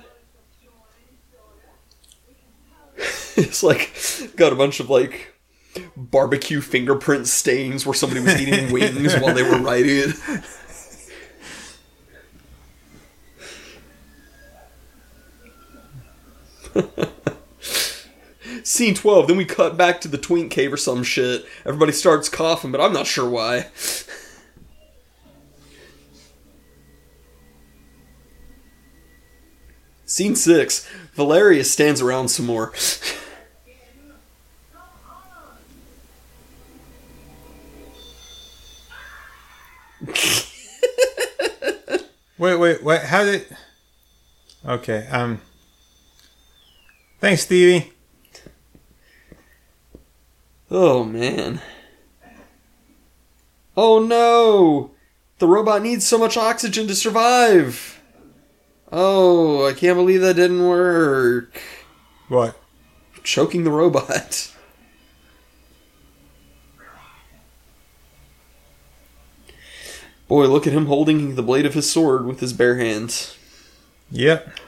[3.37, 3.93] it's like
[4.37, 5.35] got a bunch of like
[5.97, 10.13] barbecue fingerprint stains where somebody was eating wings while they were writing
[16.75, 17.09] it.
[18.63, 21.45] Scene 12, then we cut back to the twink cave or some shit.
[21.67, 23.67] Everybody starts coughing, but I'm not sure why.
[30.05, 32.73] Scene 6, Valeria stands around some more.
[42.43, 43.03] Wait, wait, wait.
[43.03, 43.47] How did?
[44.67, 45.07] Okay.
[45.13, 45.41] Um.
[47.21, 47.93] Thanks, Stevie.
[50.75, 51.61] Oh man.
[53.77, 54.93] Oh no!
[55.39, 58.01] The robot needs so much oxygen to survive!
[58.91, 61.61] Oh, I can't believe that didn't work.
[62.29, 62.59] What?
[63.23, 64.51] Choking the robot.
[70.27, 73.37] Boy, look at him holding the blade of his sword with his bare hands.
[74.11, 74.59] Yep.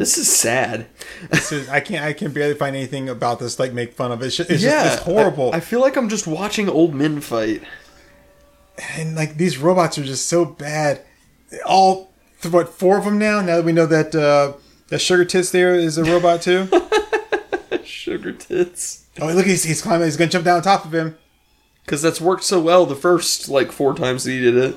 [0.00, 0.86] This is sad.
[1.28, 2.02] This is, I can't.
[2.02, 4.28] I can barely find anything about this like make fun of it.
[4.28, 5.52] It's just, it's, yeah, just, it's horrible.
[5.52, 7.62] I, I feel like I'm just watching old men fight.
[8.96, 11.02] and like these robots are just so bad.
[11.66, 12.14] All
[12.48, 13.42] what four of them now?
[13.42, 14.54] Now that we know that uh,
[14.88, 16.66] that sugar tits there is a robot too.
[17.84, 19.04] Sugar tits.
[19.20, 20.06] oh, look, he's, he's climbing.
[20.06, 21.18] He's gonna jump down on top of him.
[21.84, 24.76] Because that's worked so well the first, like, four times that he did it.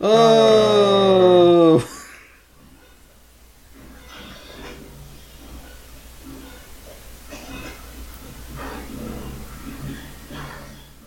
[0.00, 1.88] Oh!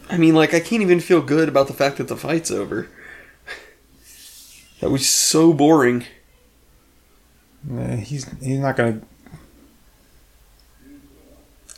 [0.09, 2.89] I mean, like, I can't even feel good about the fact that the fight's over.
[4.79, 6.05] That was so boring.
[7.63, 9.01] Nah, he's he's not gonna.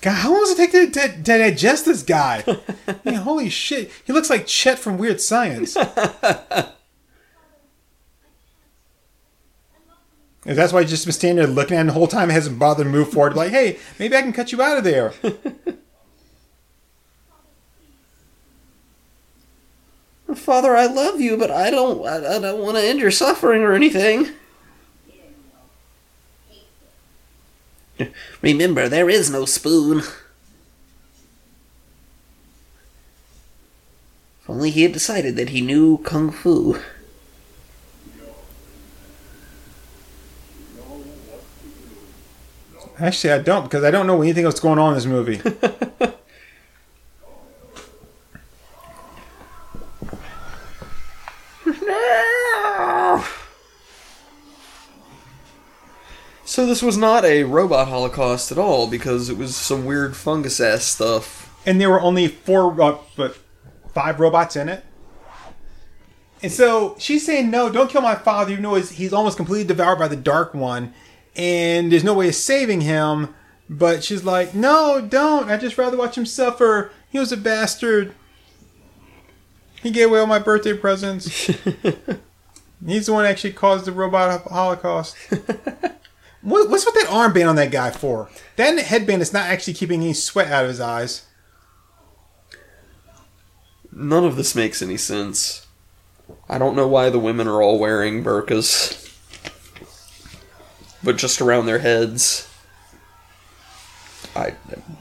[0.02, 2.44] God, how long does it take to, to, to digest this guy?
[2.88, 3.91] I mean, holy shit.
[4.06, 5.76] He looks like Chet from Weird Science.
[10.50, 12.58] And that's why he's just been standing there looking at him the whole time, hasn't
[12.58, 13.36] bothered to move forward.
[13.36, 15.12] Like, hey, maybe I can cut you out of there.
[20.34, 22.04] Father, I love you, but I don't.
[22.04, 24.30] I, I don't want to end your suffering or anything.
[28.42, 30.00] Remember, there is no spoon.
[30.00, 30.10] If
[34.48, 36.80] only he had decided that he knew kung fu.
[43.00, 45.42] Actually, I don't because I don't know anything else going on in this movie.
[56.46, 60.60] So this was not a robot holocaust at all because it was some weird fungus
[60.60, 61.54] ass stuff.
[61.66, 63.38] and there were only four, uh, but
[63.94, 64.84] five robots in it.
[66.42, 69.68] And so she's saying, "No, don't kill my father." You know he's, he's almost completely
[69.68, 70.94] devoured by the Dark One,
[71.40, 73.34] and there's no way of saving him.
[73.70, 75.49] But she's like, "No, don't.
[75.49, 76.91] I'd just rather watch him suffer.
[77.10, 78.14] He was a bastard.
[79.82, 81.28] He gave away all my birthday presents.
[82.86, 85.16] he's the one that actually caused the robot holocaust."
[86.41, 88.30] What, what's with that armband on that guy for?
[88.56, 91.26] That headband is not actually keeping any sweat out of his eyes.
[93.91, 95.68] None of this makes any sense.
[96.48, 99.09] I don't know why the women are all wearing burqas.
[101.04, 102.50] But just around their heads.
[104.36, 104.52] I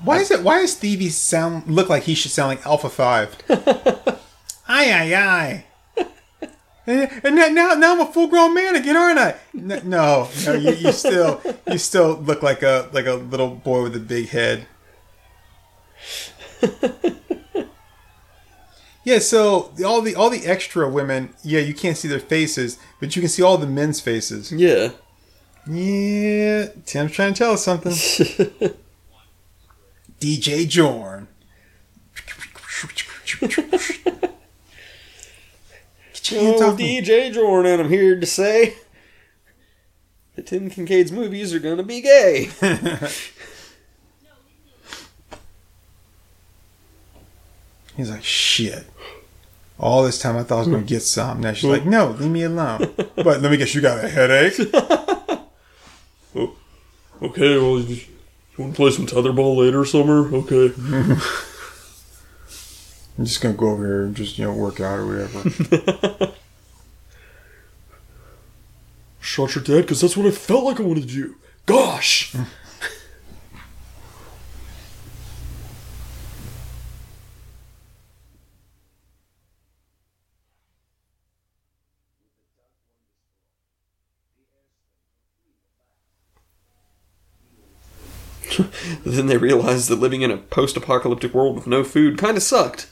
[0.04, 0.42] Why is it?
[0.42, 3.36] Why does Stevie sound look like he should sound like Alpha Five?
[4.68, 5.64] aye aye aye.
[6.86, 9.34] And and now, now, now I'm a full grown man again, aren't I?
[9.52, 13.94] No, no, you, you still, you still look like a like a little boy with
[13.94, 14.66] a big head.
[19.04, 23.14] yeah, so all the all the extra women, yeah, you can't see their faces, but
[23.14, 24.50] you can see all the men's faces.
[24.50, 24.92] yeah.
[25.66, 27.92] Yeah, Tim's trying to tell us something.
[30.20, 31.26] DJ Jorn.
[36.12, 36.76] Get your hands Oh.
[36.76, 38.74] DJ Jorn, and I'm here to say
[40.36, 42.50] the Tim Kincaid's movies are gonna be gay.
[47.96, 48.84] He's like, shit.
[49.78, 51.40] All this time I thought I was to get some.
[51.40, 52.94] Now she's like, no, leave me alone.
[53.16, 54.54] But let me guess, you got a headache?
[56.36, 58.00] Okay, well, you,
[58.58, 60.32] want to play some tetherball later, Summer?
[60.34, 60.72] Okay.
[63.18, 66.32] I'm just going to go over here and just, you know, work out or whatever.
[69.20, 71.34] Shot your dad because that's what I felt like I wanted to do.
[71.66, 72.34] Gosh!
[89.04, 92.42] then they realized that living in a post apocalyptic world with no food kind of
[92.42, 92.88] sucked.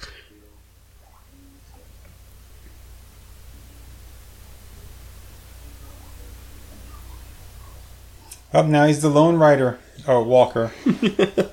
[8.52, 9.78] Up now he's the lone rider.
[10.08, 10.72] Oh, Walker.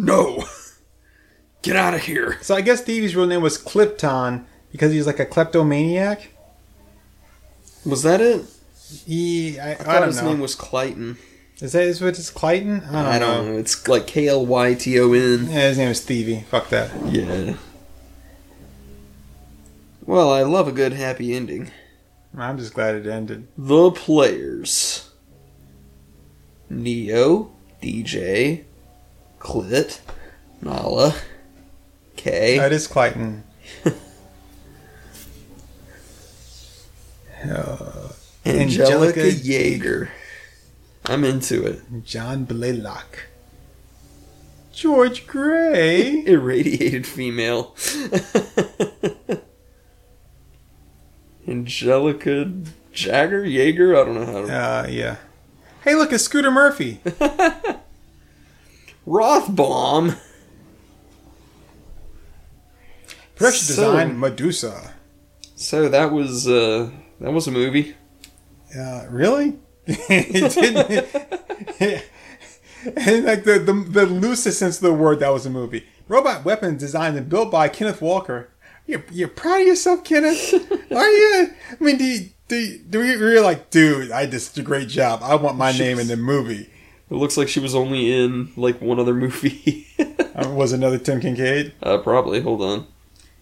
[0.00, 0.44] No!
[1.60, 2.38] Get out of here!
[2.40, 6.30] So I guess Stevie's real name was Clipton because he's like a kleptomaniac.
[7.84, 8.46] Was that it?
[9.06, 10.28] He, I, I, I thought don't his know.
[10.30, 11.18] name was Clayton.
[11.60, 12.82] Is that is what it's Clayton?
[12.84, 13.58] I don't, I don't know.
[13.58, 15.46] It's like K L Y T O N.
[15.50, 16.44] Yeah, his name is Stevie.
[16.48, 16.90] Fuck that.
[17.06, 17.54] Yeah.
[20.06, 21.70] Well, I love a good happy ending.
[22.36, 23.48] I'm just glad it ended.
[23.58, 25.10] The players
[26.70, 27.50] Neo,
[27.82, 28.64] DJ,
[29.40, 30.00] Clit,
[30.62, 31.14] Nala,
[32.16, 32.58] K.
[32.58, 33.42] That is Clayton.
[37.44, 37.99] uh,
[38.50, 40.08] Angelica, Angelica Yeager.
[41.06, 41.80] I'm into it.
[42.04, 43.26] John Blaylock.
[44.72, 46.24] George Gray.
[46.26, 47.74] Irradiated female.
[51.48, 52.52] Angelica
[52.92, 53.44] Jagger?
[53.44, 53.96] Jaeger?
[53.96, 54.52] I don't know how to.
[54.52, 55.16] Uh, yeah.
[55.82, 57.00] Hey, look, it's Scooter Murphy.
[59.06, 60.18] Rothbaum?
[63.36, 64.94] Production So- design, Medusa.
[65.56, 66.90] So that was, uh,
[67.20, 67.94] that was a movie.
[68.76, 69.58] Uh, really?
[69.86, 72.04] it didn't.
[72.96, 75.86] and like the, the the loosest sense of the word, that was a movie.
[76.08, 78.50] Robot weapons designed and built by Kenneth Walker.
[78.86, 80.52] You're, you're proud of yourself, Kenneth?
[80.92, 81.50] Are you?
[81.80, 84.10] I mean, do you, do, do we really like, dude?
[84.10, 85.20] I did such a great job.
[85.22, 86.68] I want my She name in the movie.
[87.08, 89.86] It looks like she was only in like one other movie.
[90.32, 91.74] Uh, was another Tim Kincaid?
[91.82, 92.40] uh, probably.
[92.40, 92.86] Hold on.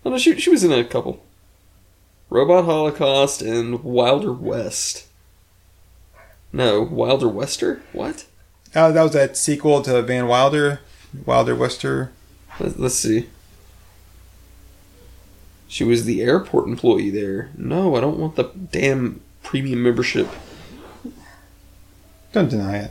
[0.04, 1.22] Oh no, she she was in a couple.
[2.30, 5.06] Robot Holocaust and Wilder West.
[6.52, 7.82] No, Wilder Wester.
[7.92, 8.24] What?
[8.74, 10.80] Uh, that was that sequel to Van Wilder,
[11.26, 12.12] Wilder Wester.
[12.60, 13.28] Let- Let's see.
[15.66, 17.50] She was the airport employee there.
[17.56, 20.28] No, I don't want the damn premium membership.
[22.32, 22.90] Don't deny it.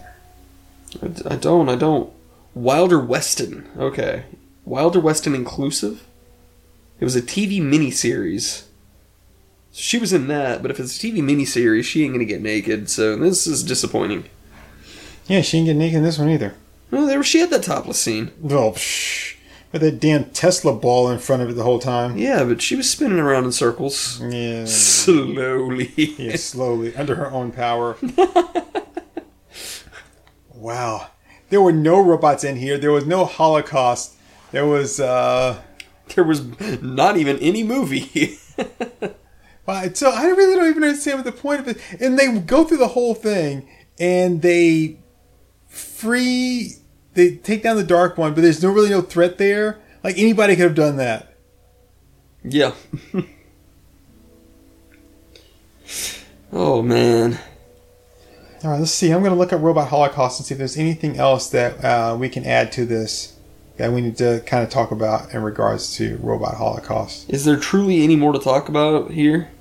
[1.27, 1.69] I don't.
[1.69, 2.11] I don't.
[2.53, 3.67] Wilder Weston.
[3.77, 4.23] Okay.
[4.65, 6.05] Wilder Weston inclusive.
[6.99, 8.65] It was a TV miniseries.
[9.79, 12.89] She was in that, but if it's a TV miniseries, she ain't gonna get naked.
[12.89, 14.25] So this is disappointing.
[15.27, 16.55] Yeah, she didn't get naked in this one either.
[16.91, 18.31] No, there she had that topless scene.
[18.45, 19.35] Oh, psh.
[19.71, 22.17] With that damn Tesla ball in front of it the whole time.
[22.17, 24.65] Yeah, but she was spinning around in circles Yeah.
[24.65, 25.91] slowly.
[25.95, 27.97] Yeah, slowly, under her own power.
[30.55, 31.07] wow.
[31.49, 32.77] There were no robots in here.
[32.77, 34.15] There was no Holocaust.
[34.51, 35.61] There was, uh.
[36.15, 36.41] There was
[36.81, 38.39] not even any movie.
[39.67, 41.77] Wow, so I really don't even understand what the point of it.
[41.99, 43.67] And they go through the whole thing,
[43.99, 44.97] and they
[45.67, 46.75] free,
[47.13, 49.79] they take down the dark one, but there's no really no threat there.
[50.03, 51.35] Like anybody could have done that.
[52.43, 52.73] yeah.
[56.53, 57.37] oh man.
[58.63, 59.11] All right, let's see.
[59.11, 62.15] I'm going to look at Robot Holocaust and see if there's anything else that uh,
[62.17, 63.33] we can add to this
[63.75, 67.29] that we need to kind of talk about in regards to Robot Holocaust.
[67.29, 69.51] Is there truly any more to talk about here?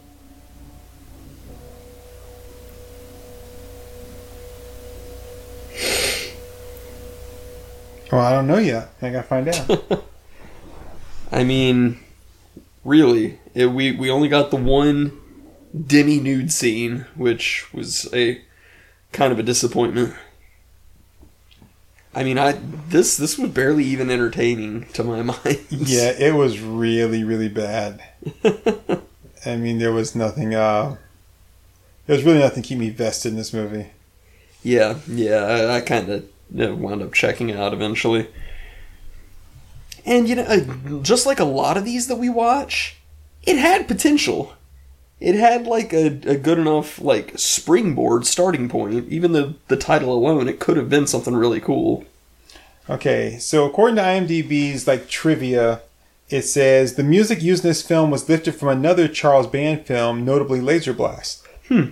[8.16, 8.94] Well, I don't know yet.
[9.02, 10.02] I got to find out.
[11.32, 12.00] I mean,
[12.82, 15.12] really, it, we we only got the one
[15.86, 18.40] demi nude scene, which was a
[19.12, 20.14] kind of a disappointment.
[22.14, 25.66] I mean, I this this was barely even entertaining to my mind.
[25.68, 28.02] yeah, it was really, really bad.
[29.44, 30.54] I mean, there was nothing.
[30.54, 30.96] Uh,
[32.06, 33.88] there was really nothing to keep me vested in this movie.
[34.62, 35.44] yeah, yeah.
[35.44, 38.28] I, I kind of wound up checking out eventually.
[40.04, 42.96] And you know, uh, just like a lot of these that we watch,
[43.42, 44.54] it had potential.
[45.18, 49.08] It had like a, a good enough like springboard starting point.
[49.08, 52.04] Even the the title alone, it could have been something really cool.
[52.88, 55.80] Okay, so according to IMDb's like trivia,
[56.28, 60.24] it says the music used in this film was lifted from another Charles Band film,
[60.24, 61.46] notably Laser Blast.
[61.66, 61.90] Hmm.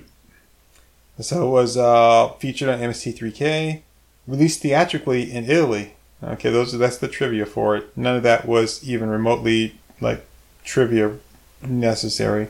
[1.20, 3.82] So it was uh, featured on MST3K,
[4.26, 5.94] released theatrically in Italy.
[6.22, 7.96] Okay, those are, that's the trivia for it.
[7.96, 10.24] None of that was even remotely like
[10.64, 11.18] trivia
[11.62, 12.48] necessary.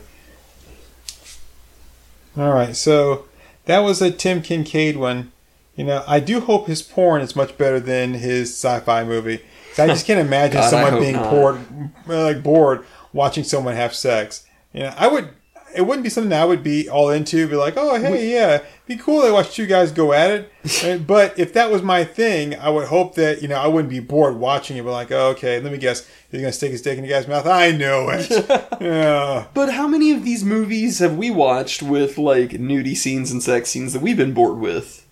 [2.37, 3.27] All right, so
[3.67, 5.33] that was a Tim Kincaid one.
[5.77, 9.41] You know, I do hope his porn is much better than his sci-fi movie.
[9.77, 11.31] I just can't imagine God, someone being not.
[11.31, 11.61] bored,
[12.09, 14.47] uh, like bored, watching someone have sex.
[14.73, 15.31] You know, I would.
[15.75, 17.49] It wouldn't be something I would be all into.
[17.49, 19.23] Be like, oh hey, yeah, be cool.
[19.23, 21.07] to watch two guys go at it.
[21.07, 24.01] But if that was my thing, I would hope that you know I wouldn't be
[24.01, 24.85] bored watching it.
[24.85, 27.29] But like, oh, okay, let me guess, he's gonna stick his dick in the guy's
[27.29, 27.47] mouth.
[27.47, 28.31] I know it.
[28.81, 29.47] yeah.
[29.55, 33.71] But how many of these movies have we watched with like nudie scenes and sex
[33.71, 35.07] scenes that we've been bored with?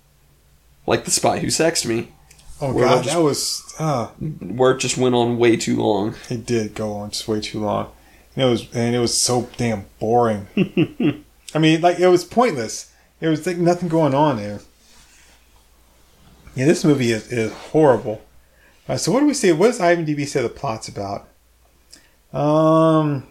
[0.87, 2.09] Like The Spy Who Sexed Me,
[2.61, 3.75] Oh god, just- that was.
[3.79, 4.07] Uh,
[4.41, 6.15] where it just went on way too long.
[6.31, 7.91] It did go on just way too long.
[8.35, 10.47] And it was and it was so damn boring.
[11.55, 12.93] I mean, like it was pointless.
[13.21, 14.61] There was like nothing going on there.
[16.55, 18.23] Yeah, this movie is, is horrible.
[18.89, 19.53] Uh, so what do we say?
[19.53, 21.29] What does IMDb say the plot's about?
[22.33, 23.27] Um,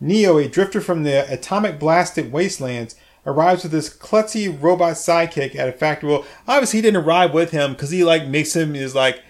[0.00, 5.68] Neo, a drifter from the atomic blasted wastelands, arrives with his klutzy robot sidekick at
[5.68, 6.10] a factory.
[6.10, 9.22] Well, obviously he didn't arrive with him because he like makes him is like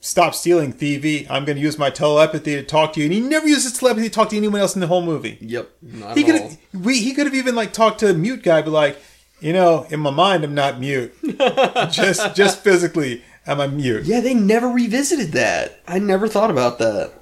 [0.00, 1.26] stop stealing, thievy.
[1.30, 3.06] I'm going to use my telepathy to talk to you.
[3.06, 5.38] And he never uses telepathy to talk to anyone else in the whole movie.
[5.40, 5.70] Yep,
[6.14, 8.70] He could have we he could have even like talked to a mute guy, but
[8.70, 8.98] like,
[9.40, 11.14] you know, in my mind I'm not mute.
[11.90, 14.04] just just physically I'm a mute.
[14.04, 15.80] Yeah, they never revisited that.
[15.86, 17.12] I never thought about that.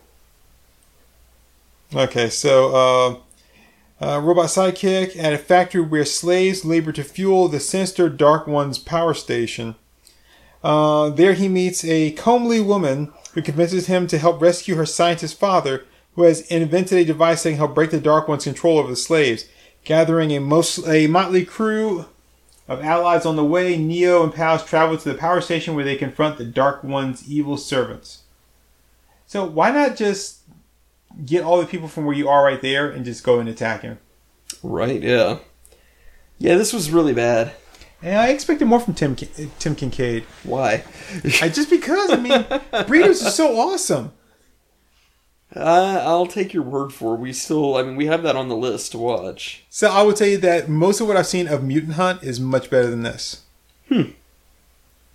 [1.94, 3.22] Okay, so
[4.00, 8.46] uh, uh, robot sidekick at a factory where slaves labor to fuel the sinister Dark
[8.46, 9.74] One's power station.
[10.62, 15.38] Uh, there he meets a comely woman who convinces him to help rescue her scientist
[15.38, 18.90] father, who has invented a device that can help break the Dark One's control over
[18.90, 19.44] the slaves.
[19.84, 22.06] Gathering a most a motley crew
[22.66, 25.96] of allies on the way, Neo and Pals travel to the power station where they
[25.96, 28.24] confront the Dark One's evil servants.
[29.26, 30.40] So why not just
[31.24, 33.82] get all the people from where you are right there and just go and attack
[33.82, 33.98] him?
[34.62, 35.02] Right?
[35.02, 35.38] Yeah.
[36.38, 37.52] Yeah, this was really bad.
[38.02, 40.24] And I expected more from Tim Tim Kincaid.
[40.44, 40.84] Why?
[41.42, 42.46] I, just because I mean,
[42.86, 44.12] Breeders is so awesome.
[45.54, 47.20] Uh, I'll take your word for it.
[47.20, 49.64] We still, I mean, we have that on the list to watch.
[49.70, 52.38] So I would tell you that most of what I've seen of Mutant Hunt is
[52.38, 53.42] much better than this.
[53.88, 54.10] Hmm.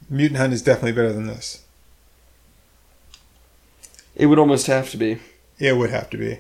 [0.10, 1.64] Mutant Hunt is definitely better than this.
[4.16, 5.20] It would almost have to be.
[5.60, 6.40] It would have to be.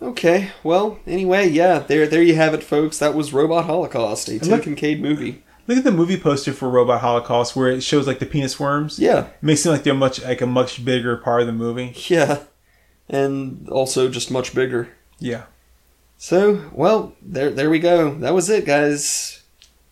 [0.00, 2.98] Okay, well, anyway, yeah, there, there you have it, folks.
[2.98, 5.42] That was Robot Holocaust, a Tim look- Kincaid movie.
[5.66, 8.98] Look at the movie poster for Robot Holocaust, where it shows like the penis worms.
[8.98, 11.52] Yeah, It makes it seem like they're much like a much bigger part of the
[11.52, 11.92] movie.
[12.08, 12.44] yeah,
[13.08, 14.88] and also just much bigger.
[15.18, 15.42] Yeah,
[16.16, 18.14] So, well, there, there we go.
[18.14, 19.42] That was it, guys.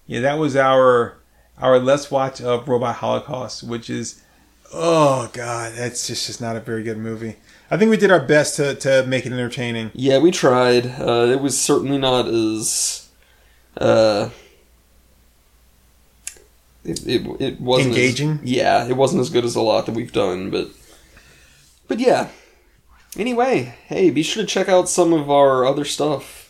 [0.07, 1.19] yeah, that was our
[1.59, 4.23] our let's watch of Robot Holocaust, which is
[4.73, 7.37] oh god, that's just just not a very good movie.
[7.71, 9.91] I think we did our best to to make it entertaining.
[9.95, 10.87] Yeah, we tried.
[11.01, 13.09] Uh, it was certainly not as,
[13.77, 14.31] uh,
[16.85, 18.41] it, it, it wasn't as- Engaging?
[18.45, 20.69] yeah, it wasn't as good as a lot that we've done, but,
[21.89, 22.29] but yeah.
[23.19, 26.46] Anyway, hey, be sure to check out some of our other stuff.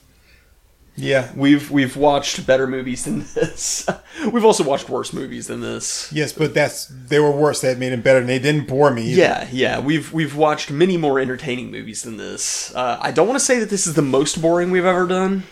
[0.99, 3.87] Yeah, We've we've watched better movies than this.
[4.33, 6.11] we've also watched worse movies than this.
[6.13, 7.61] yes, but that's they were worse.
[7.61, 9.03] That made it better, and they didn't bore me.
[9.11, 9.21] either.
[9.21, 12.75] Yeah, yeah, we've we've watched many more entertaining movies than this.
[12.75, 15.43] Uh, I don't want to say that this is the most boring we've ever done.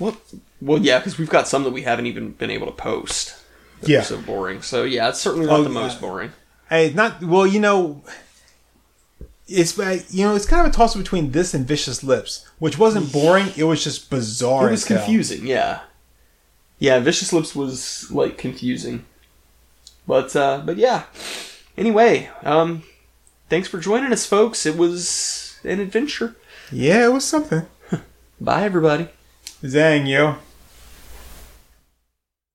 [0.00, 0.16] Well,
[0.60, 3.36] well, yeah, because we've got some that we haven't even been able to post.
[3.82, 4.02] Yeah.
[4.02, 4.62] so boring.
[4.62, 6.32] So yeah, it's certainly not Oh, the most boring.
[6.68, 7.46] Hey, not well.
[7.46, 8.02] You know,
[9.48, 9.76] it's
[10.12, 13.48] you know it's kind of a toss between this and Vicious Lips, which wasn't boring.
[13.56, 14.68] It was just bizarre.
[14.68, 15.46] It was confusing.
[15.46, 15.80] Yeah,
[16.78, 17.00] yeah.
[17.00, 19.04] Vicious Lips was like confusing,
[20.06, 21.04] but uh, but yeah.
[21.76, 22.82] Anyway, um,
[23.48, 24.66] thanks for joining us, folks.
[24.66, 26.36] It was an adventure.
[26.70, 27.66] Yeah, it was something.
[28.40, 29.08] Bye, everybody.
[29.62, 30.36] Zang, yo.